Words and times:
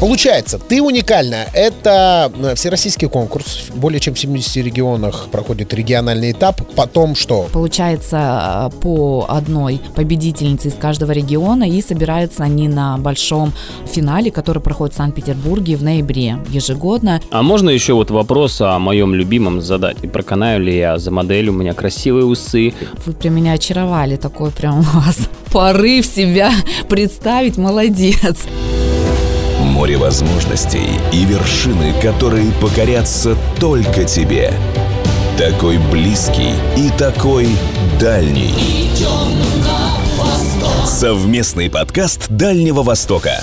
Получается, 0.00 0.58
ты 0.58 0.82
уникальна. 0.82 1.46
Это 1.54 2.30
э, 2.38 2.54
всероссийский 2.54 3.08
конкурс. 3.08 3.70
Более 3.74 3.98
чем 3.98 4.14
в 4.14 4.18
70 4.18 4.56
регионах 4.64 5.28
проходит 5.32 5.72
региональный 5.72 6.32
этап. 6.32 6.60
Потом 6.74 7.14
что? 7.14 7.48
Получается 7.52 8.70
э, 8.74 8.80
по 8.80 9.24
одной 9.26 9.80
победительнице 9.94 10.68
из 10.68 10.74
каждого 10.74 11.12
региона 11.12 11.64
и 11.64 11.80
собираются 11.80 12.44
они 12.44 12.68
на 12.68 12.98
большом 12.98 13.54
финале, 13.90 14.30
который 14.30 14.62
проходит 14.62 14.94
в 14.94 14.98
Санкт-Петербурге 14.98 15.76
в 15.76 15.82
ноябре 15.82 16.38
ежегодно. 16.50 17.22
А 17.30 17.42
можно 17.42 17.70
еще 17.70 17.94
вот 17.94 18.10
вопрос 18.10 18.60
о 18.60 18.78
моем 18.78 19.14
любимом 19.14 19.62
задать? 19.62 19.96
И 20.02 20.06
проканаю 20.08 20.60
ли 20.62 20.76
я 20.76 20.98
за 20.98 21.10
модель? 21.10 21.48
У 21.48 21.52
меня 21.52 21.72
красивые 21.72 22.26
усы. 22.26 22.74
Вы 23.06 23.12
прям 23.14 23.34
меня 23.34 23.52
очаровали, 23.52 24.16
такой 24.16 24.50
прям 24.50 24.80
у 24.80 24.82
вас 24.82 25.30
порыв 25.52 26.04
себя 26.04 26.52
представить, 26.86 27.56
молодец. 27.56 28.46
Море 29.76 29.98
возможностей 29.98 30.88
и 31.12 31.26
вершины, 31.26 31.92
которые 32.00 32.50
покорятся 32.62 33.36
только 33.60 34.04
тебе. 34.04 34.54
Такой 35.36 35.76
близкий 35.92 36.54
и 36.78 36.88
такой 36.96 37.46
дальний. 38.00 38.54
Совместный 40.86 41.68
подкаст 41.68 42.26
Дальнего 42.30 42.82
Востока. 42.82 43.42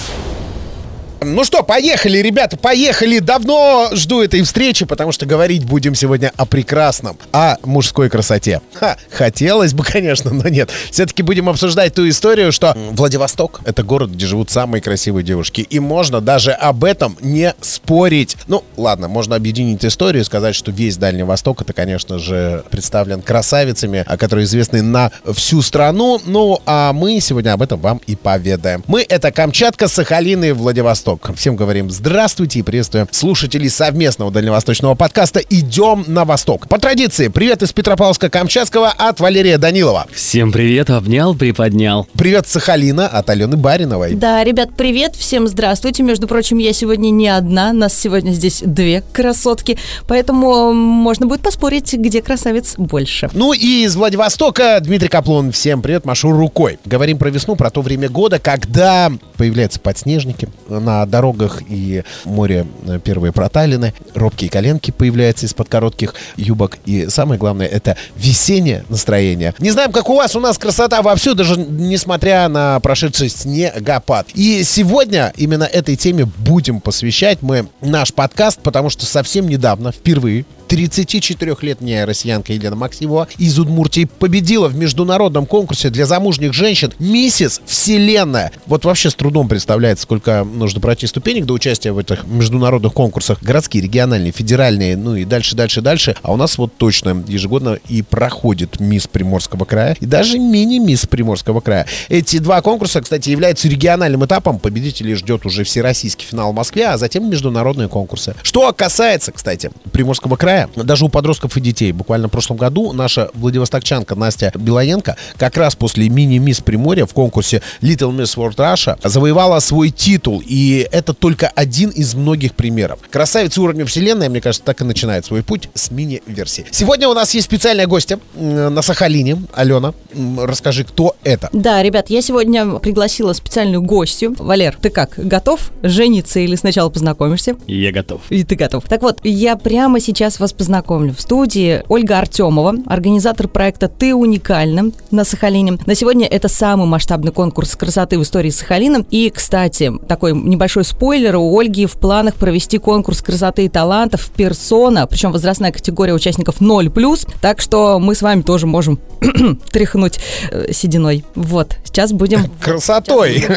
Ну 1.25 1.43
что, 1.43 1.63
поехали, 1.63 2.17
ребята, 2.17 2.57
поехали. 2.57 3.19
Давно 3.19 3.89
жду 3.93 4.21
этой 4.21 4.41
встречи, 4.41 4.85
потому 4.85 5.11
что 5.11 5.25
говорить 5.25 5.65
будем 5.65 5.95
сегодня 5.95 6.31
о 6.35 6.45
прекрасном, 6.45 7.17
о 7.31 7.57
мужской 7.63 8.09
красоте. 8.09 8.61
Ха, 8.73 8.97
хотелось 9.09 9.73
бы, 9.73 9.83
конечно, 9.93 10.31
но 10.31 10.49
нет. 10.49 10.69
Все-таки 10.91 11.23
будем 11.23 11.49
обсуждать 11.49 11.93
ту 11.93 12.07
историю, 12.07 12.51
что 12.51 12.75
Владивосток— 12.91 13.61
это 13.65 13.83
город, 13.83 14.11
где 14.11 14.25
живут 14.25 14.51
самые 14.51 14.81
красивые 14.81 15.23
девушки. 15.23 15.61
И 15.61 15.79
можно 15.79 16.21
даже 16.21 16.51
об 16.51 16.83
этом 16.83 17.17
не 17.21 17.53
спорить. 17.61 18.35
Ну, 18.47 18.63
ладно, 18.77 19.07
можно 19.07 19.35
объединить 19.35 19.85
историю 19.85 20.21
и 20.21 20.25
сказать, 20.25 20.55
что 20.55 20.71
весь 20.71 20.97
Дальний 20.97 21.23
Восток— 21.23 21.61
это, 21.63 21.73
конечно 21.73 22.19
же, 22.19 22.63
представлен 22.69 23.21
красавицами, 23.21 24.05
которые 24.17 24.45
известны 24.45 24.81
на 24.81 25.11
всю 25.33 25.61
страну. 25.61 26.19
Ну, 26.25 26.59
а 26.65 26.93
мы 26.93 27.19
сегодня 27.19 27.53
об 27.53 27.61
этом 27.61 27.79
вам 27.79 28.01
и 28.07 28.15
поведаем. 28.15 28.83
Мы— 28.87 29.05
это 29.09 29.31
Камчатка, 29.31 29.87
Сахалин 29.87 30.43
и 30.43 30.51
Владивосток. 30.51 31.12
Восток. 31.13 31.35
Всем 31.35 31.55
говорим 31.55 31.91
здравствуйте 31.91 32.59
и 32.59 32.61
приветствуем 32.63 33.07
слушателей 33.11 33.69
совместного 33.69 34.31
дальневосточного 34.31 34.95
подкаста 34.95 35.39
«Идем 35.41 36.05
на 36.07 36.25
Восток». 36.25 36.67
По 36.67 36.79
традиции, 36.79 37.27
привет 37.27 37.61
из 37.61 37.71
Петропавловска-Камчатского 37.73 38.91
от 38.97 39.19
Валерия 39.19 39.57
Данилова. 39.57 40.07
Всем 40.11 40.51
привет, 40.51 40.89
обнял, 40.89 41.35
приподнял. 41.35 42.07
Привет 42.17 42.47
Сахалина 42.47 43.07
от 43.07 43.29
Алены 43.29 43.57
Бариновой. 43.57 44.15
Да, 44.15 44.43
ребят, 44.43 44.71
привет, 44.75 45.15
всем 45.15 45.47
здравствуйте. 45.47 46.03
Между 46.03 46.27
прочим, 46.27 46.57
я 46.57 46.73
сегодня 46.73 47.09
не 47.11 47.27
одна, 47.27 47.73
нас 47.73 47.93
сегодня 47.93 48.31
здесь 48.31 48.63
две 48.65 49.03
красотки, 49.13 49.77
поэтому 50.07 50.73
можно 50.73 51.27
будет 51.27 51.41
поспорить, 51.41 51.93
где 51.93 52.21
красавец 52.21 52.73
больше. 52.77 53.29
Ну 53.33 53.53
и 53.53 53.83
из 53.83 53.95
Владивостока 53.95 54.79
Дмитрий 54.81 55.09
Каплун. 55.09 55.51
Всем 55.51 55.81
привет, 55.81 56.05
машу 56.05 56.31
рукой. 56.31 56.79
Говорим 56.85 57.17
про 57.17 57.29
весну, 57.29 57.55
про 57.55 57.69
то 57.69 57.81
время 57.81 58.09
года, 58.09 58.39
когда 58.39 59.11
появляются 59.37 59.79
подснежники 59.79 60.49
на 60.69 61.02
дорогах 61.05 61.61
и 61.67 62.03
море 62.25 62.65
э, 62.85 62.99
первые 63.03 63.31
проталины, 63.31 63.93
робкие 64.13 64.49
коленки 64.49 64.91
появляются 64.91 65.45
из-под 65.45 65.69
коротких 65.69 66.15
юбок. 66.37 66.77
И 66.85 67.07
самое 67.09 67.39
главное, 67.39 67.67
это 67.67 67.97
весеннее 68.15 68.85
настроение. 68.89 69.53
Не 69.59 69.71
знаем, 69.71 69.91
как 69.91 70.09
у 70.09 70.15
вас, 70.15 70.35
у 70.35 70.39
нас 70.39 70.57
красота 70.57 71.01
вовсю, 71.01 71.35
даже 71.35 71.57
несмотря 71.57 72.47
на 72.47 72.79
прошедший 72.79 73.29
снегопад. 73.29 74.27
И 74.33 74.63
сегодня 74.63 75.33
именно 75.37 75.63
этой 75.63 75.95
теме 75.95 76.25
будем 76.25 76.81
посвящать 76.81 77.41
мы 77.41 77.67
наш 77.81 78.13
подкаст, 78.13 78.59
потому 78.61 78.89
что 78.89 79.05
совсем 79.05 79.47
недавно, 79.47 79.91
впервые, 79.91 80.45
34-летняя 80.73 82.05
россиянка 82.05 82.51
Елена 82.53 82.75
Максимова 82.75 83.27
из 83.37 83.59
Удмуртии 83.59 84.05
победила 84.05 84.67
в 84.67 84.75
международном 84.75 85.45
конкурсе 85.45 85.89
для 85.89 86.05
замужних 86.05 86.53
женщин 86.53 86.91
«Миссис 86.97 87.61
Вселенная». 87.65 88.51
Вот 88.65 88.83
вообще 88.85 89.11
с 89.11 89.15
трудом 89.15 89.47
представляется, 89.47 90.03
сколько 90.03 90.43
нужно 90.43 90.81
пройти 90.81 91.05
ступенек 91.05 91.45
до 91.45 91.53
участия 91.53 91.91
в 91.91 91.99
этих 91.99 92.25
международных 92.25 92.91
конкурсах. 92.93 93.43
Городские, 93.43 93.83
региональные, 93.83 94.31
федеральные, 94.31 94.97
ну 94.97 95.15
и 95.15 95.25
дальше, 95.25 95.55
дальше, 95.55 95.81
дальше. 95.81 96.15
А 96.23 96.33
у 96.33 96.37
нас 96.37 96.57
вот 96.57 96.75
точно 96.75 97.23
ежегодно 97.27 97.77
и 97.87 98.01
проходит 98.01 98.79
«Мисс 98.79 99.05
Приморского 99.05 99.65
края» 99.65 99.95
и 99.99 100.05
даже 100.07 100.39
мини-мисс 100.39 101.05
Приморского 101.05 101.59
края. 101.59 101.85
Эти 102.09 102.39
два 102.39 102.61
конкурса, 102.61 103.01
кстати, 103.01 103.29
являются 103.29 103.67
региональным 103.67 104.25
этапом. 104.25 104.57
Победителей 104.57 105.13
ждет 105.13 105.45
уже 105.45 105.63
всероссийский 105.63 106.25
финал 106.25 106.51
в 106.51 106.55
Москве, 106.55 106.87
а 106.87 106.97
затем 106.97 107.29
международные 107.29 107.89
конкурсы. 107.89 108.35
Что 108.41 108.73
касается, 108.73 109.31
кстати, 109.31 109.69
Приморского 109.91 110.35
края, 110.35 110.62
даже 110.75 111.05
у 111.05 111.09
подростков 111.09 111.57
и 111.57 111.61
детей. 111.61 111.91
Буквально 111.91 112.27
в 112.27 112.31
прошлом 112.31 112.57
году 112.57 112.93
наша 112.93 113.29
владивостокчанка 113.33 114.15
Настя 114.15 114.51
Белоенко 114.55 115.15
как 115.37 115.57
раз 115.57 115.75
после 115.75 116.09
мини-мисс 116.09 116.61
Приморья 116.61 117.05
в 117.05 117.13
конкурсе 117.13 117.61
Little 117.81 118.15
Miss 118.15 118.35
World 118.37 118.55
Russia 118.55 118.97
завоевала 119.03 119.59
свой 119.59 119.89
титул. 119.89 120.41
И 120.45 120.87
это 120.91 121.13
только 121.13 121.47
один 121.47 121.89
из 121.89 122.15
многих 122.15 122.53
примеров. 122.55 122.99
Красавица 123.09 123.61
уровня 123.61 123.85
вселенной, 123.85 124.29
мне 124.29 124.41
кажется, 124.41 124.65
так 124.65 124.81
и 124.81 124.83
начинает 124.83 125.25
свой 125.25 125.43
путь 125.43 125.69
с 125.73 125.91
мини-версии. 125.91 126.65
Сегодня 126.71 127.07
у 127.07 127.13
нас 127.13 127.33
есть 127.33 127.45
специальная 127.45 127.87
гостья 127.87 128.19
на 128.35 128.81
Сахалине. 128.81 129.43
Алена, 129.53 129.93
расскажи, 130.39 130.83
кто 130.83 131.15
это? 131.23 131.49
Да, 131.53 131.81
ребят, 131.83 132.09
я 132.09 132.21
сегодня 132.21 132.65
пригласила 132.79 133.33
специальную 133.33 133.81
гостью. 133.81 134.35
Валер, 134.37 134.77
ты 134.81 134.89
как, 134.89 135.13
готов 135.17 135.71
жениться 135.81 136.39
или 136.39 136.55
сначала 136.55 136.89
познакомишься? 136.89 137.55
Я 137.67 137.91
готов. 137.91 138.21
И 138.29 138.43
ты 138.43 138.55
готов. 138.55 138.83
Так 138.85 139.01
вот, 139.01 139.19
я 139.23 139.55
прямо 139.55 139.99
сейчас 139.99 140.39
вас 140.43 140.51
познакомлю. 140.51 141.13
В 141.13 141.21
студии 141.21 141.83
Ольга 141.87 142.19
Артемова, 142.19 142.75
организатор 142.87 143.47
проекта 143.47 143.87
«Ты 143.87 144.13
уникальна» 144.13 144.91
на 145.09 145.23
Сахалине. 145.23 145.77
На 145.85 145.95
сегодня 145.95 146.27
это 146.27 146.49
самый 146.49 146.85
масштабный 146.85 147.31
конкурс 147.31 147.77
красоты 147.77 148.19
в 148.19 148.23
истории 148.23 148.49
Сахалина. 148.49 149.05
И, 149.09 149.29
кстати, 149.29 149.89
такой 150.09 150.33
небольшой 150.33 150.83
спойлер, 150.83 151.37
у 151.37 151.57
Ольги 151.57 151.85
в 151.85 151.93
планах 151.93 152.35
провести 152.35 152.77
конкурс 152.77 153.21
красоты 153.21 153.63
и 153.63 153.69
талантов 153.69 154.29
персона, 154.35 155.07
причем 155.07 155.31
возрастная 155.31 155.71
категория 155.71 156.13
участников 156.13 156.59
0+, 156.59 157.27
так 157.39 157.61
что 157.61 157.99
мы 157.99 158.13
с 158.13 158.21
вами 158.21 158.41
тоже 158.41 158.67
можем 158.67 158.99
тряхнуть 159.71 160.19
э, 160.51 160.73
сединой. 160.73 161.23
Вот, 161.35 161.77
сейчас 161.85 162.11
будем... 162.11 162.51
Красотой! 162.61 163.45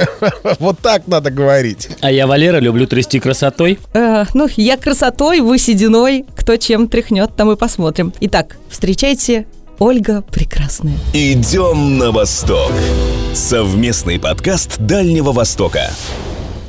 Вот 0.60 0.78
так 0.78 1.08
надо 1.08 1.30
говорить. 1.30 1.88
А 2.00 2.10
я, 2.10 2.26
Валера, 2.26 2.58
люблю 2.58 2.86
трясти 2.86 3.18
красотой. 3.18 3.78
Э, 3.92 4.24
ну, 4.34 4.48
я 4.56 4.76
красотой, 4.76 5.40
вы 5.40 5.58
сединой. 5.58 6.24
Кто 6.46 6.58
чем 6.58 6.86
тряхнет, 6.86 7.34
там 7.34 7.50
и 7.50 7.56
посмотрим. 7.56 8.12
Итак, 8.20 8.56
встречайте 8.70 9.48
Ольга 9.80 10.22
Прекрасная. 10.22 10.96
Идем 11.12 11.98
на 11.98 12.12
восток. 12.12 12.70
Совместный 13.34 14.20
подкаст 14.20 14.78
Дальнего 14.78 15.32
Востока. 15.32 15.90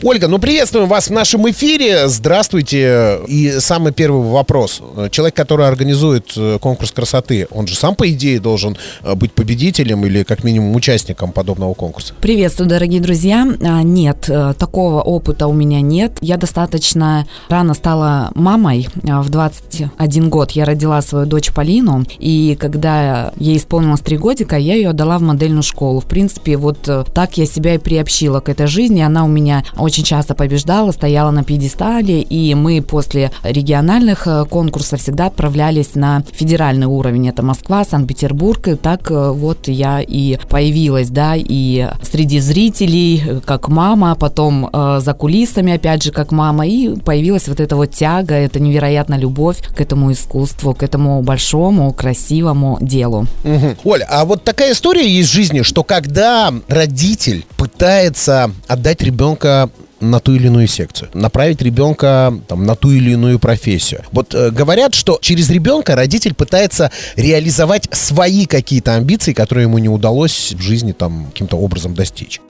Ольга, 0.04 0.28
ну 0.28 0.38
приветствуем 0.38 0.88
вас 0.88 1.08
в 1.08 1.12
нашем 1.12 1.50
эфире. 1.50 2.08
Здравствуйте. 2.08 3.20
И 3.28 3.60
самый 3.60 3.92
первый 3.92 4.30
вопрос. 4.30 4.80
Человек, 5.10 5.36
который 5.36 5.68
организует 5.68 6.34
э, 6.38 6.60
конкурс 6.62 6.92
красоты, 6.92 7.48
он 7.50 7.66
же 7.66 7.76
сам, 7.76 7.96
по 7.96 8.08
идее, 8.08 8.40
должен 8.40 8.78
э, 9.02 9.16
быть 9.16 9.34
победителем 9.34 10.06
или 10.06 10.22
как 10.22 10.44
минимум 10.44 10.76
участником 10.76 11.32
подобного 11.32 11.74
конкурса? 11.74 12.14
Приветствую, 12.22 12.70
дорогие 12.70 13.02
друзья. 13.02 13.48
А, 13.60 13.82
нет, 13.82 14.30
э, 14.30 14.54
такого 14.60 15.02
опыта 15.02 15.48
у 15.48 15.54
меня 15.54 15.82
нет. 15.82 16.12
Я 16.22 16.38
достаточно 16.38 17.28
рано 17.50 17.74
стала 17.74 18.30
мамой. 18.36 18.88
А, 19.10 19.24
в 19.24 19.30
21 19.30 20.30
год 20.30 20.52
я 20.52 20.66
родила 20.66 21.02
свою 21.02 21.26
дочь 21.26 21.52
Полину. 21.52 22.06
И 22.20 22.56
когда 22.60 23.34
ей 23.38 23.58
исполнилось 23.58 24.02
3 24.02 24.18
годика, 24.18 24.58
я 24.58 24.76
ее 24.76 24.90
отдала 24.90 25.18
в 25.18 25.24
модельную 25.24 25.64
школу. 25.64 26.02
В 26.02 26.06
принципе, 26.06 26.56
вот 26.56 26.88
так 27.16 27.38
я 27.40 27.48
себя 27.48 27.74
и 27.74 27.78
приобщила 27.80 28.42
к 28.42 28.50
этой 28.50 28.68
жизни. 28.68 29.02
Она 29.02 29.26
у 29.26 29.28
меня 29.28 29.64
очень 29.88 30.04
часто 30.04 30.36
побеждала, 30.36 30.92
стояла 30.92 31.32
на 31.32 31.44
пьедестале, 31.44 32.22
и 32.22 32.54
мы 32.56 32.82
после 32.82 33.32
региональных 33.44 34.28
э, 34.28 34.46
конкурсов 34.46 35.00
всегда 35.00 35.28
отправлялись 35.28 35.96
на 35.96 36.24
федеральный 36.34 36.88
уровень. 36.88 37.30
Это 37.30 37.42
Москва, 37.42 37.86
Санкт-Петербург, 37.86 38.68
и 38.68 38.76
так 38.76 39.10
э, 39.10 39.32
вот 39.32 39.70
я 39.70 40.02
и 40.02 40.38
появилась, 40.50 41.10
да, 41.10 41.34
и 41.38 41.88
среди 42.02 42.40
зрителей, 42.40 43.24
э, 43.26 43.40
как 43.46 43.70
мама, 43.70 44.16
потом 44.16 44.70
э, 44.72 45.00
за 45.02 45.14
кулисами, 45.14 45.74
опять 45.74 46.04
же, 46.04 46.12
как 46.12 46.32
мама, 46.32 46.68
и 46.68 47.00
появилась 47.00 47.48
вот 47.48 47.62
эта 47.62 47.78
вот 47.78 47.92
тяга, 47.92 48.36
эта 48.36 48.60
невероятная 48.60 49.18
любовь 49.18 49.62
к 49.76 49.80
этому 49.80 50.12
искусству, 50.12 50.74
к 50.74 50.84
этому 50.84 51.22
большому, 51.22 51.94
красивому 51.94 52.78
делу. 52.82 53.26
Угу. 53.46 53.78
Оля, 53.86 54.06
а 54.10 54.26
вот 54.26 54.44
такая 54.44 54.74
история 54.74 55.08
есть 55.08 55.30
в 55.30 55.34
жизни, 55.34 55.62
что 55.62 55.84
когда 55.84 56.54
родитель 56.68 57.46
пытается 57.56 58.52
отдать 58.68 59.02
ребенка 59.02 59.70
на 60.00 60.20
ту 60.20 60.34
или 60.34 60.48
иную 60.48 60.68
секцию, 60.68 61.10
направить 61.14 61.62
ребенка 61.62 62.34
там, 62.48 62.66
на 62.66 62.76
ту 62.76 62.92
или 62.92 63.12
иную 63.12 63.40
профессию. 63.40 64.04
Вот 64.12 64.34
э, 64.34 64.52
говорят, 64.52 64.94
что 64.94 65.20
через 65.22 65.50
ребенка 65.50 65.96
родитель 65.96 66.34
пытается 66.34 66.92
реализовать 67.16 67.88
свои 67.92 68.46
какие-то 68.46 68.96
амбиции, 68.96 69.34
которые 69.34 69.64
ему 69.64 69.78
не 69.78 69.90
удалось 69.90 70.54
в 70.54 70.62
жизни 70.62 70.92
там 70.92 71.28
каким-то 71.28 71.58
образом 71.58 71.94
достичь. 71.94 72.42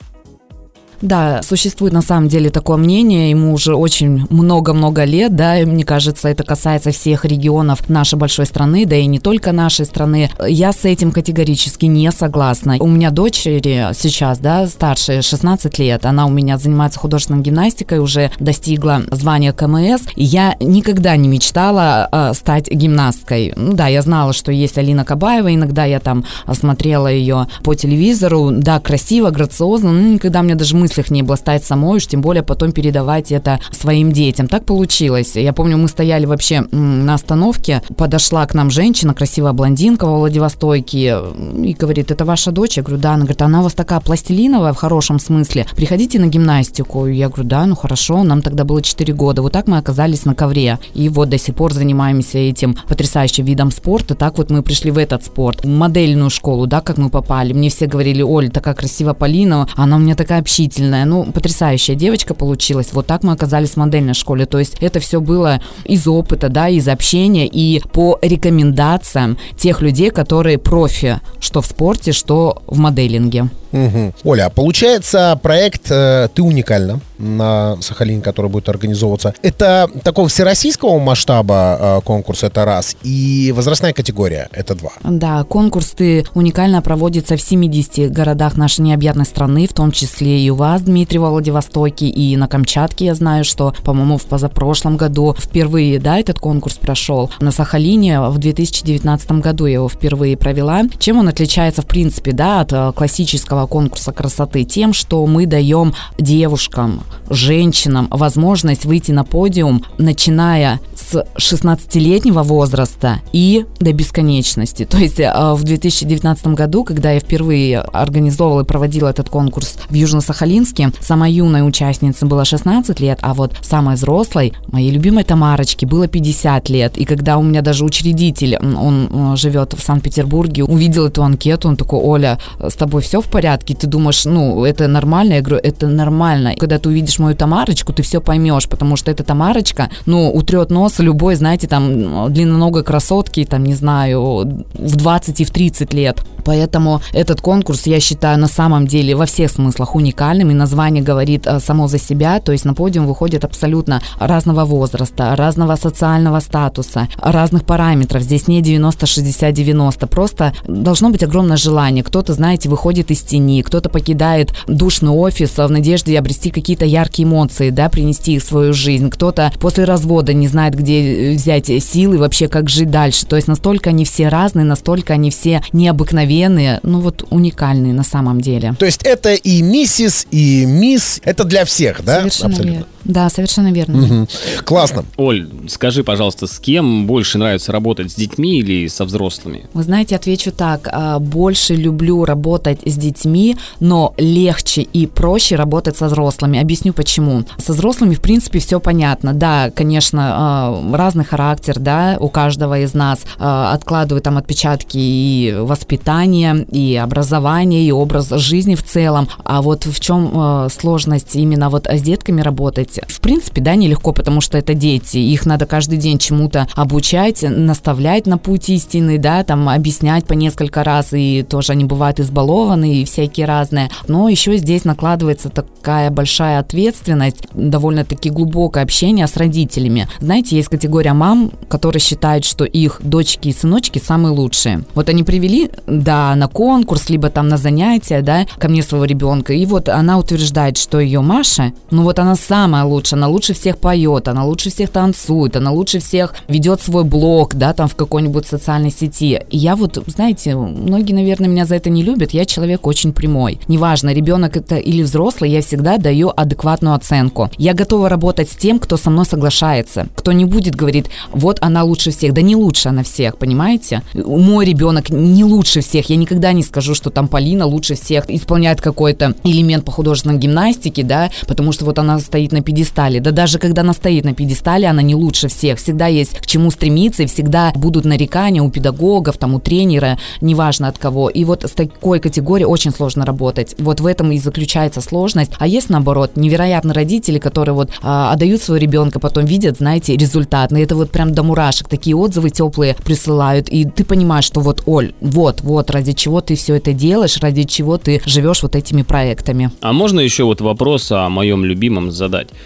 Да, 1.02 1.42
существует 1.44 1.94
на 1.94 2.02
самом 2.02 2.28
деле 2.28 2.50
такое 2.50 2.78
мнение, 2.78 3.30
ему 3.30 3.54
уже 3.54 3.76
очень 3.76 4.26
много-много 4.30 5.04
лет, 5.04 5.36
да, 5.36 5.60
и 5.60 5.66
мне 5.66 5.84
кажется, 5.84 6.30
это 6.30 6.44
касается 6.44 6.92
всех 6.92 7.26
регионов 7.26 7.88
нашей 7.90 8.18
большой 8.18 8.46
страны, 8.46 8.86
да 8.86 8.96
и 8.96 9.06
не 9.06 9.20
только 9.20 9.52
нашей 9.52 9.86
страны. 9.86 10.32
Я 10.48 10.74
с 10.74 10.86
этим 10.86 11.12
категорически 11.12 11.86
не 11.86 12.12
согласна. 12.12 12.78
У 12.80 12.88
меня 12.88 13.12
дочери 13.12 13.88
сейчас, 13.94 14.40
да, 14.40 14.68
старшая, 14.68 15.22
16 15.22 15.78
лет, 15.80 16.06
она 16.06 16.26
у 16.26 16.30
меня 16.30 16.58
занимается 16.58 17.00
художественной 17.00 17.42
гимнастикой, 17.42 18.00
уже 18.00 18.32
достигла 18.40 19.04
звания 19.12 19.54
КМС, 19.54 20.02
я 20.16 20.56
никогда 20.60 21.16
не 21.16 21.28
мечтала 21.28 22.10
э, 22.12 22.34
стать 22.34 22.72
гимнасткой. 22.72 23.54
Ну 23.56 23.74
да, 23.74 23.88
я 23.88 24.02
знала, 24.02 24.34
что 24.34 24.52
есть 24.52 24.78
Алина 24.78 25.06
Кабаева, 25.06 25.54
иногда 25.54 25.86
я 25.86 26.00
там 26.00 26.26
смотрела 26.52 27.08
ее 27.08 27.48
по 27.64 27.76
телевизору, 27.76 28.52
да, 28.52 28.80
красиво, 28.80 29.30
грациозно, 29.30 29.92
но 29.92 30.00
никогда 30.00 30.42
мне 30.42 30.56
даже 30.56 30.76
мыслях 30.88 31.12
не 31.12 31.22
было 31.22 31.36
стать 31.36 31.66
самой, 31.66 31.98
уж 31.98 32.08
тем 32.08 32.22
более 32.22 32.44
потом 32.44 32.72
передавать 32.72 33.32
это 33.32 33.60
своим 33.72 34.12
детям. 34.12 34.48
Так 34.48 34.66
получилось. 34.66 35.36
Я 35.36 35.52
помню, 35.52 35.78
мы 35.78 35.90
стояли 35.90 36.26
вообще 36.26 36.62
на 36.72 37.14
остановке, 37.14 37.82
подошла 37.98 38.46
к 38.46 38.54
нам 38.54 38.70
женщина, 38.70 39.14
красивая 39.14 39.52
блондинка 39.52 40.06
во 40.06 40.20
Владивостоке, 40.20 41.18
и 41.64 41.74
говорит, 41.74 42.12
это 42.12 42.24
ваша 42.24 42.52
дочь? 42.52 42.78
Я 42.78 42.84
говорю, 42.84 43.02
да. 43.02 43.14
Она 43.14 43.24
говорит, 43.24 43.42
она 43.42 43.60
у 43.60 43.64
вас 43.64 43.74
такая 43.74 44.00
пластилиновая 44.00 44.72
в 44.72 44.78
хорошем 44.78 45.20
смысле. 45.20 45.66
Приходите 45.76 46.20
на 46.20 46.28
гимнастику. 46.28 47.08
Я 47.08 47.28
говорю, 47.28 47.44
да, 47.50 47.66
ну 47.66 47.76
хорошо. 47.76 48.24
Нам 48.24 48.42
тогда 48.42 48.64
было 48.64 48.82
4 48.82 49.14
года. 49.14 49.42
Вот 49.42 49.52
так 49.52 49.68
мы 49.68 49.78
оказались 49.78 50.26
на 50.26 50.36
ковре. 50.36 50.80
И 50.94 51.10
вот 51.10 51.30
до 51.30 51.38
сих 51.38 51.56
пор 51.56 51.74
занимаемся 51.74 52.38
этим 52.38 52.78
потрясающим 52.88 53.44
видом 53.44 53.72
спорта. 53.72 54.16
Так 54.16 54.38
вот 54.38 54.50
мы 54.50 54.62
пришли 54.62 54.92
в 54.92 54.98
этот 54.98 55.26
спорт. 55.26 55.66
В 55.66 55.68
модельную 55.68 56.30
школу, 56.30 56.68
да, 56.68 56.80
как 56.82 56.98
мы 56.98 57.10
попали. 57.10 57.54
Мне 57.54 57.70
все 57.70 57.88
говорили, 57.88 58.22
Оль, 58.22 58.50
такая 58.50 58.74
красивая 58.74 59.14
Полина, 59.14 59.68
она 59.76 59.98
у 59.98 60.00
меня 60.00 60.16
такая 60.16 60.40
общительная. 60.40 60.77
Ну, 60.78 61.32
потрясающая 61.32 61.96
девочка 61.96 62.34
получилась. 62.34 62.90
Вот 62.94 63.08
так 63.08 63.24
мы 63.24 63.34
оказались 63.34 63.72
в 63.72 63.78
модельной 63.78 64.14
школе. 64.14 64.46
То 64.46 64.60
есть 64.60 64.78
это 64.80 65.00
все 65.00 65.20
было 65.20 65.62
из 65.86 66.08
опыта, 66.08 66.50
да, 66.50 66.70
из 66.70 66.88
общения 66.88 67.48
и 67.48 67.82
по 67.92 68.18
рекомендациям 68.22 69.38
тех 69.58 69.82
людей, 69.82 70.10
которые 70.10 70.58
профи, 70.58 71.20
что 71.40 71.62
в 71.62 71.66
спорте, 71.66 72.12
что 72.12 72.62
в 72.68 72.78
моделинге. 72.78 73.50
Угу. 73.86 74.14
Оля, 74.24 74.50
получается 74.54 75.40
проект 75.42 75.92
э, 75.92 76.30
«Ты 76.34 76.42
уникальна» 76.42 77.00
на 77.18 77.78
Сахалине, 77.82 78.22
который 78.22 78.50
будет 78.50 78.70
организовываться. 78.70 79.34
Это 79.42 79.90
такого 80.04 80.28
всероссийского 80.28 81.00
масштаба 81.00 81.78
э, 81.80 82.02
конкурс, 82.04 82.44
это 82.44 82.66
раз, 82.66 82.96
и 83.04 83.54
возрастная 83.56 83.94
категория, 83.94 84.50
это 84.52 84.76
два. 84.76 84.92
Да, 85.04 85.44
конкурс 85.44 85.92
«Ты 85.92 86.26
уникально» 86.34 86.82
проводится 86.82 87.38
в 87.38 87.42
70 87.42 88.12
городах 88.12 88.58
нашей 88.58 88.82
необъятной 88.82 89.26
страны, 89.26 89.68
в 89.68 89.74
том 89.74 89.92
числе 89.92 90.40
и 90.40 90.50
у 90.50 90.56
вас, 90.56 90.82
Дмитрий, 90.82 91.20
во 91.20 91.30
Владивостоке, 91.30 92.08
и 92.08 92.36
на 92.38 92.48
Камчатке. 92.48 93.06
Я 93.06 93.16
знаю, 93.16 93.44
что, 93.44 93.74
по-моему, 93.84 94.18
в 94.18 94.26
позапрошлом 94.26 94.98
году 94.98 95.36
впервые, 95.38 96.00
да, 96.00 96.20
этот 96.20 96.40
конкурс 96.40 96.76
прошел. 96.76 97.32
На 97.40 97.52
Сахалине 97.52 98.22
в 98.22 98.38
2019 98.38 99.32
году 99.34 99.66
я 99.66 99.76
его 99.76 99.90
впервые 99.90 100.38
провела. 100.38 100.84
Чем 101.00 101.20
он 101.20 101.28
отличается, 101.28 101.82
в 101.82 101.86
принципе, 101.86 102.32
да, 102.32 102.62
от 102.62 102.74
э, 102.74 102.92
классического 102.96 103.67
конкурса 103.68 104.12
красоты? 104.12 104.64
Тем, 104.64 104.94
что 104.94 105.26
мы 105.26 105.46
даем 105.46 105.94
девушкам, 106.18 107.04
женщинам 107.30 108.08
возможность 108.10 108.86
выйти 108.86 109.12
на 109.12 109.24
подиум, 109.24 109.84
начиная 109.98 110.80
с 110.96 111.24
16-летнего 111.38 112.44
возраста 112.44 113.22
и 113.32 113.66
до 113.80 113.94
бесконечности. 113.94 114.86
То 114.86 114.98
есть 114.98 115.20
э, 115.20 115.32
в 115.54 115.64
2019 115.64 116.48
году, 116.48 116.84
когда 116.84 117.12
я 117.12 117.20
впервые 117.20 117.80
организовывала 117.80 118.62
и 118.62 118.66
проводила 118.66 119.10
этот 119.10 119.30
конкурс 119.30 119.78
в 119.90 119.94
Южно-Сахалинске, 119.94 120.94
самой 121.02 121.34
юной 121.34 121.68
участнице 121.68 122.26
было 122.26 122.46
16 122.46 123.00
лет, 123.00 123.20
а 123.22 123.34
вот 123.34 123.54
самой 123.62 123.96
взрослой, 123.96 124.54
моей 124.68 124.92
любимой 124.92 125.24
Тамарочке, 125.24 125.86
было 125.86 126.08
50 126.08 126.70
лет. 126.70 126.98
И 126.98 127.06
когда 127.06 127.38
у 127.38 127.44
меня 127.44 127.62
даже 127.62 127.86
учредитель, 127.86 128.58
он 128.58 129.10
э, 129.10 129.36
живет 129.36 129.74
в 129.74 129.84
Санкт-Петербурге, 129.84 130.64
увидел 130.64 131.08
эту 131.08 131.24
анкету, 131.24 131.68
он 131.68 131.78
такой, 131.78 132.00
Оля, 132.00 132.40
с 132.60 132.74
тобой 132.74 133.02
все 133.02 133.22
в 133.22 133.26
порядке? 133.26 133.47
Ты 133.56 133.88
думаешь, 133.88 134.26
ну, 134.26 134.66
это 134.66 134.88
нормально? 134.88 135.34
Я 135.34 135.42
говорю, 135.42 135.62
это 135.64 135.88
нормально. 135.88 136.56
Когда 136.58 136.80
ты 136.80 136.90
увидишь 136.90 137.20
мою 137.20 137.36
Тамарочку, 137.36 137.94
ты 137.94 138.04
все 138.04 138.22
поймешь, 138.22 138.68
потому 138.68 138.96
что 138.96 139.12
эта 139.12 139.24
Тамарочка, 139.24 139.90
ну, 140.06 140.30
утрет 140.32 140.70
нос 140.70 141.00
любой, 141.00 141.36
знаете, 141.36 141.68
там, 141.68 142.32
длинноногой 142.32 142.84
красотки, 142.84 143.46
там, 143.46 143.64
не 143.64 143.74
знаю, 143.74 144.66
в 144.74 144.96
20 144.96 145.42
и 145.42 145.46
в 145.46 145.52
30 145.52 145.94
лет. 145.94 146.24
Поэтому 146.48 147.02
этот 147.12 147.42
конкурс, 147.42 147.88
я 147.88 148.00
считаю, 148.00 148.40
на 148.40 148.48
самом 148.48 148.88
деле 148.88 149.16
во 149.16 149.26
всех 149.26 149.52
смыслах 149.52 149.96
уникальным, 149.96 150.50
и 150.52 150.54
название 150.54 151.04
говорит 151.04 151.46
э, 151.46 151.60
само 151.60 151.88
за 151.88 152.00
себя, 152.00 152.40
то 152.40 152.54
есть 152.54 152.64
на 152.64 152.74
подиум 152.74 153.06
выходят 153.06 153.44
абсолютно 153.44 154.02
разного 154.18 154.64
возраста, 154.64 155.36
разного 155.36 155.76
социального 155.76 156.40
статуса, 156.40 157.10
разных 157.18 157.66
параметров. 157.66 158.24
Здесь 158.24 158.48
не 158.48 158.62
90-60-90, 158.62 160.08
просто 160.08 160.54
должно 160.66 161.10
быть 161.10 161.24
огромное 161.24 161.58
желание. 161.58 162.02
Кто-то, 162.02 162.34
знаете, 162.34 162.70
выходит 162.70 163.12
из 163.12 163.22
тени, 163.24 163.37
кто-то 163.64 163.90
покидает 163.90 164.54
душный 164.68 165.12
офис 165.12 165.58
в 165.58 165.68
надежде 165.68 166.18
обрести 166.18 166.52
какие-то 166.52 166.86
яркие 166.86 167.28
эмоции, 167.28 167.70
да, 167.70 167.90
принести 167.90 168.36
их 168.36 168.44
в 168.44 168.48
свою 168.48 168.74
жизнь. 168.74 169.10
Кто-то 169.10 169.52
после 169.60 169.84
развода 169.84 170.34
не 170.34 170.48
знает, 170.48 170.76
где 170.76 171.34
взять 171.36 171.68
силы, 171.84 172.18
вообще 172.18 172.48
как 172.48 172.70
жить 172.70 172.90
дальше. 172.90 173.26
То 173.26 173.36
есть 173.36 173.48
настолько 173.48 173.90
они 173.90 174.06
все 174.06 174.28
разные, 174.28 174.66
настолько 174.66 175.14
они 175.14 175.32
все 175.32 175.62
необыкновенные, 175.74 176.80
ну 176.84 177.00
вот 177.00 177.26
уникальные 177.30 177.94
на 177.94 178.04
самом 178.04 178.42
деле. 178.42 178.76
То 178.80 178.86
есть 178.86 179.04
это 179.04 179.34
и 179.34 179.62
миссис, 179.62 180.28
и 180.32 180.66
мисс, 180.66 181.22
это 181.24 181.44
для 181.44 181.66
всех, 181.66 182.04
да? 182.04 182.20
Совершенно 182.20 182.50
Абсолютно. 182.50 182.72
верно. 182.72 182.88
Да, 183.08 183.30
совершенно 183.30 183.72
верно. 183.72 184.04
Угу. 184.04 184.28
Классно. 184.66 185.06
Оль, 185.16 185.48
скажи, 185.70 186.04
пожалуйста, 186.04 186.46
с 186.46 186.60
кем 186.60 187.08
больше 187.08 187.38
нравится 187.38 187.72
работать, 187.72 188.12
с 188.12 188.16
детьми 188.16 188.60
или 188.60 188.88
со 188.88 189.06
взрослыми? 189.06 189.66
Вы 189.74 189.84
знаете, 189.84 190.16
отвечу 190.16 190.52
так. 190.52 190.90
А, 190.92 191.20
больше 191.20 191.74
люблю 191.76 192.26
работать 192.26 192.80
с 192.86 192.96
детьми, 192.98 193.56
но 193.80 194.14
легче 194.18 194.82
и 194.82 195.08
проще 195.08 195.56
работать 195.56 195.96
со 195.96 196.08
взрослыми. 196.08 196.60
Объясню 196.60 196.94
почему. 196.94 197.44
Со 197.58 197.72
взрослыми, 197.72 198.14
в 198.14 198.22
принципе, 198.22 198.60
все 198.60 198.80
понятно. 198.80 199.34
Да, 199.34 199.72
конечно, 199.74 200.34
а, 200.34 200.92
разный 200.94 201.24
характер, 201.24 201.80
да, 201.80 202.18
у 202.20 202.28
каждого 202.30 202.80
из 202.80 202.94
нас 202.94 203.22
а, 203.40 203.74
откладывают 203.74 204.26
там 204.26 204.38
отпечатки 204.38 204.98
и 204.98 205.56
воспитание, 205.58 206.66
и 206.72 206.96
образование, 206.96 207.84
и 207.84 207.92
образ 207.92 208.30
жизни 208.32 208.76
в 208.76 208.84
целом. 208.84 209.30
А 209.46 209.62
вот 209.62 209.86
в 209.86 210.00
чем 210.02 210.68
сложность 210.70 211.36
именно 211.36 211.70
вот 211.70 211.88
с 211.88 212.02
детками 212.02 212.42
работать? 212.42 212.97
В 213.08 213.20
принципе, 213.22 213.62
да, 213.62 213.76
нелегко, 213.76 214.14
потому 214.14 214.42
что 214.42 214.58
это 214.58 214.74
дети, 214.74 215.18
их 215.18 215.46
надо 215.46 215.66
каждый 215.66 215.98
день 215.98 216.18
чему-то 216.18 216.68
обучать, 216.76 217.44
наставлять 217.44 218.26
на 218.28 218.38
путь 218.38 218.70
истины, 218.70 219.18
да, 219.18 219.44
там 219.44 219.70
объяснять 219.70 220.26
по 220.26 220.34
несколько 220.34 220.84
раз, 220.84 221.14
и 221.14 221.46
тоже 221.48 221.74
они 221.74 221.86
бывают 221.86 222.20
избалованы 222.20 222.96
и 222.96 223.06
всякие 223.06 223.46
разные. 223.46 223.90
Но 224.08 224.30
еще 224.30 224.58
здесь 224.58 224.86
накладывается 224.86 225.50
такая 225.50 226.10
большая 226.10 226.60
ответственность, 226.60 227.44
довольно-таки 227.54 228.30
глубокое 228.30 228.84
общение 228.84 229.28
с 229.28 229.38
родителями. 229.38 230.08
Знаете, 230.20 230.56
есть 230.56 230.70
категория 230.70 231.14
мам, 231.14 231.52
которые 231.68 232.00
считают, 232.00 232.46
что 232.46 232.64
их 232.66 233.02
дочки 233.04 233.50
и 233.50 233.54
сыночки 233.54 234.00
самые 234.00 234.32
лучшие. 234.34 234.84
Вот 234.96 235.10
они 235.10 235.24
привели, 235.24 235.70
да, 235.86 236.36
на 236.36 236.48
конкурс, 236.48 237.10
либо 237.10 237.30
там 237.30 237.48
на 237.48 237.58
занятия, 237.58 238.22
да, 238.22 238.46
ко 238.58 238.68
мне 238.68 238.84
своего 238.84 239.06
ребенка, 239.06 239.54
и 239.54 239.66
вот 239.66 239.90
она 239.90 240.18
утверждает, 240.18 240.78
что 240.78 241.00
ее 241.00 241.22
Маша, 241.22 241.74
ну 241.92 242.04
вот 242.04 242.20
она 242.20 242.36
самая 242.36 242.84
лучше, 242.88 243.16
она 243.16 243.28
лучше 243.28 243.54
всех 243.54 243.78
поет, 243.78 244.28
она 244.28 244.46
лучше 244.46 244.70
всех 244.70 244.90
танцует, 244.90 245.56
она 245.56 245.72
лучше 245.72 246.00
всех 246.00 246.34
ведет 246.48 246.82
свой 246.82 247.04
блог, 247.04 247.56
да, 247.56 247.74
там 247.74 247.88
в 247.88 247.96
какой-нибудь 247.96 248.46
социальной 248.46 248.92
сети. 248.92 249.42
И 249.50 249.58
я 249.58 249.76
вот, 249.76 250.04
знаете, 250.08 250.56
многие, 250.56 251.14
наверное, 251.14 251.50
меня 251.50 251.66
за 251.66 251.76
это 251.76 251.90
не 251.90 252.04
любят, 252.04 252.32
я 252.32 252.46
человек 252.46 252.88
очень 252.88 253.14
прямой. 253.14 253.60
Неважно, 253.68 254.14
ребенок 254.14 254.58
это 254.58 254.78
или 254.78 255.04
взрослый, 255.04 255.52
я 255.52 255.62
всегда 255.62 255.98
даю 255.98 256.32
адекватную 256.36 256.96
оценку. 256.96 257.50
Я 257.58 257.74
готова 257.74 258.10
работать 258.10 258.50
с 258.50 258.56
тем, 258.56 258.80
кто 258.80 258.98
со 258.98 259.10
мной 259.10 259.26
соглашается, 259.26 260.08
кто 260.16 260.32
не 260.32 260.46
будет 260.46 260.76
говорить, 260.76 261.08
вот 261.32 261.58
она 261.62 261.84
лучше 261.84 262.12
всех. 262.12 262.34
Да 262.34 262.42
не 262.42 262.56
лучше 262.56 262.90
она 262.90 263.04
всех, 263.04 263.38
понимаете? 263.38 264.02
Мой 264.14 264.66
ребенок 264.66 265.10
не 265.10 265.44
лучше 265.44 265.82
всех. 265.82 266.10
Я 266.10 266.16
никогда 266.16 266.54
не 266.54 266.64
скажу, 266.64 266.96
что 266.96 267.10
там 267.10 267.28
Полина 267.28 267.66
лучше 267.66 267.96
всех 267.96 268.30
исполняет 268.30 268.82
какой-то 268.82 269.36
элемент 269.44 269.86
по 269.86 269.92
художественной 269.92 270.38
гимнастике, 270.38 271.04
да, 271.04 271.30
потому 271.48 271.72
что 271.72 271.86
вот 271.86 272.00
она 272.00 272.20
стоит 272.20 272.52
на 272.52 272.62
50 272.62 272.77
пьедестале. 272.78 273.20
Да 273.20 273.32
даже 273.32 273.58
когда 273.58 273.82
она 273.82 273.94
стоит 273.94 274.24
на 274.24 274.34
пьедестале, 274.34 274.88
она 274.88 275.02
не 275.02 275.16
лучше 275.16 275.48
всех. 275.48 275.80
Всегда 275.80 276.08
есть 276.08 276.40
к 276.40 276.46
чему 276.46 276.70
стремиться, 276.70 277.24
и 277.24 277.26
всегда 277.26 277.72
будут 277.76 278.06
нарекания 278.06 278.62
у 278.62 278.70
педагогов, 278.70 279.38
там, 279.38 279.56
у 279.56 279.60
тренера, 279.60 280.20
неважно 280.42 280.88
от 280.88 280.98
кого. 281.00 281.30
И 281.30 281.44
вот 281.44 281.64
с 281.64 281.72
такой 281.72 282.20
категорией 282.20 282.68
очень 282.68 282.92
сложно 282.92 283.26
работать. 283.26 283.76
Вот 283.80 284.00
в 284.00 284.06
этом 284.06 284.32
и 284.32 284.38
заключается 284.38 285.02
сложность. 285.02 285.52
А 285.58 285.66
есть, 285.66 285.90
наоборот, 285.90 286.32
невероятно 286.36 286.94
родители, 286.94 287.40
которые 287.40 287.74
вот 287.74 287.90
а, 288.02 288.32
отдают 288.32 288.62
своего 288.62 288.84
ребенка, 288.84 289.20
потом 289.20 289.46
видят, 289.46 289.78
знаете, 289.78 290.16
результат. 290.16 290.72
И 290.72 290.80
это 290.80 290.96
вот 290.96 291.10
прям 291.10 291.34
до 291.34 291.42
мурашек. 291.42 291.88
Такие 291.88 292.16
отзывы 292.16 292.52
теплые 292.52 292.96
присылают. 293.04 293.70
И 293.70 293.86
ты 293.86 294.06
понимаешь, 294.06 294.46
что 294.46 294.62
вот, 294.62 294.84
Оль, 294.86 295.14
вот, 295.20 295.62
вот, 295.62 295.90
ради 295.90 296.14
чего 296.14 296.42
ты 296.42 296.56
все 296.56 296.76
это 296.76 296.94
делаешь, 296.94 297.38
ради 297.38 297.64
чего 297.64 297.98
ты 297.98 298.22
живешь 298.26 298.62
вот 298.62 298.76
этими 298.76 299.02
проектами. 299.02 299.72
А 299.82 299.94
можно 299.94 300.20
еще 300.20 300.44
вот 300.44 300.62
вопрос 300.62 301.12
о 301.12 301.30
моем 301.30 301.66
любимом 301.66 302.12
задать? 302.12 302.50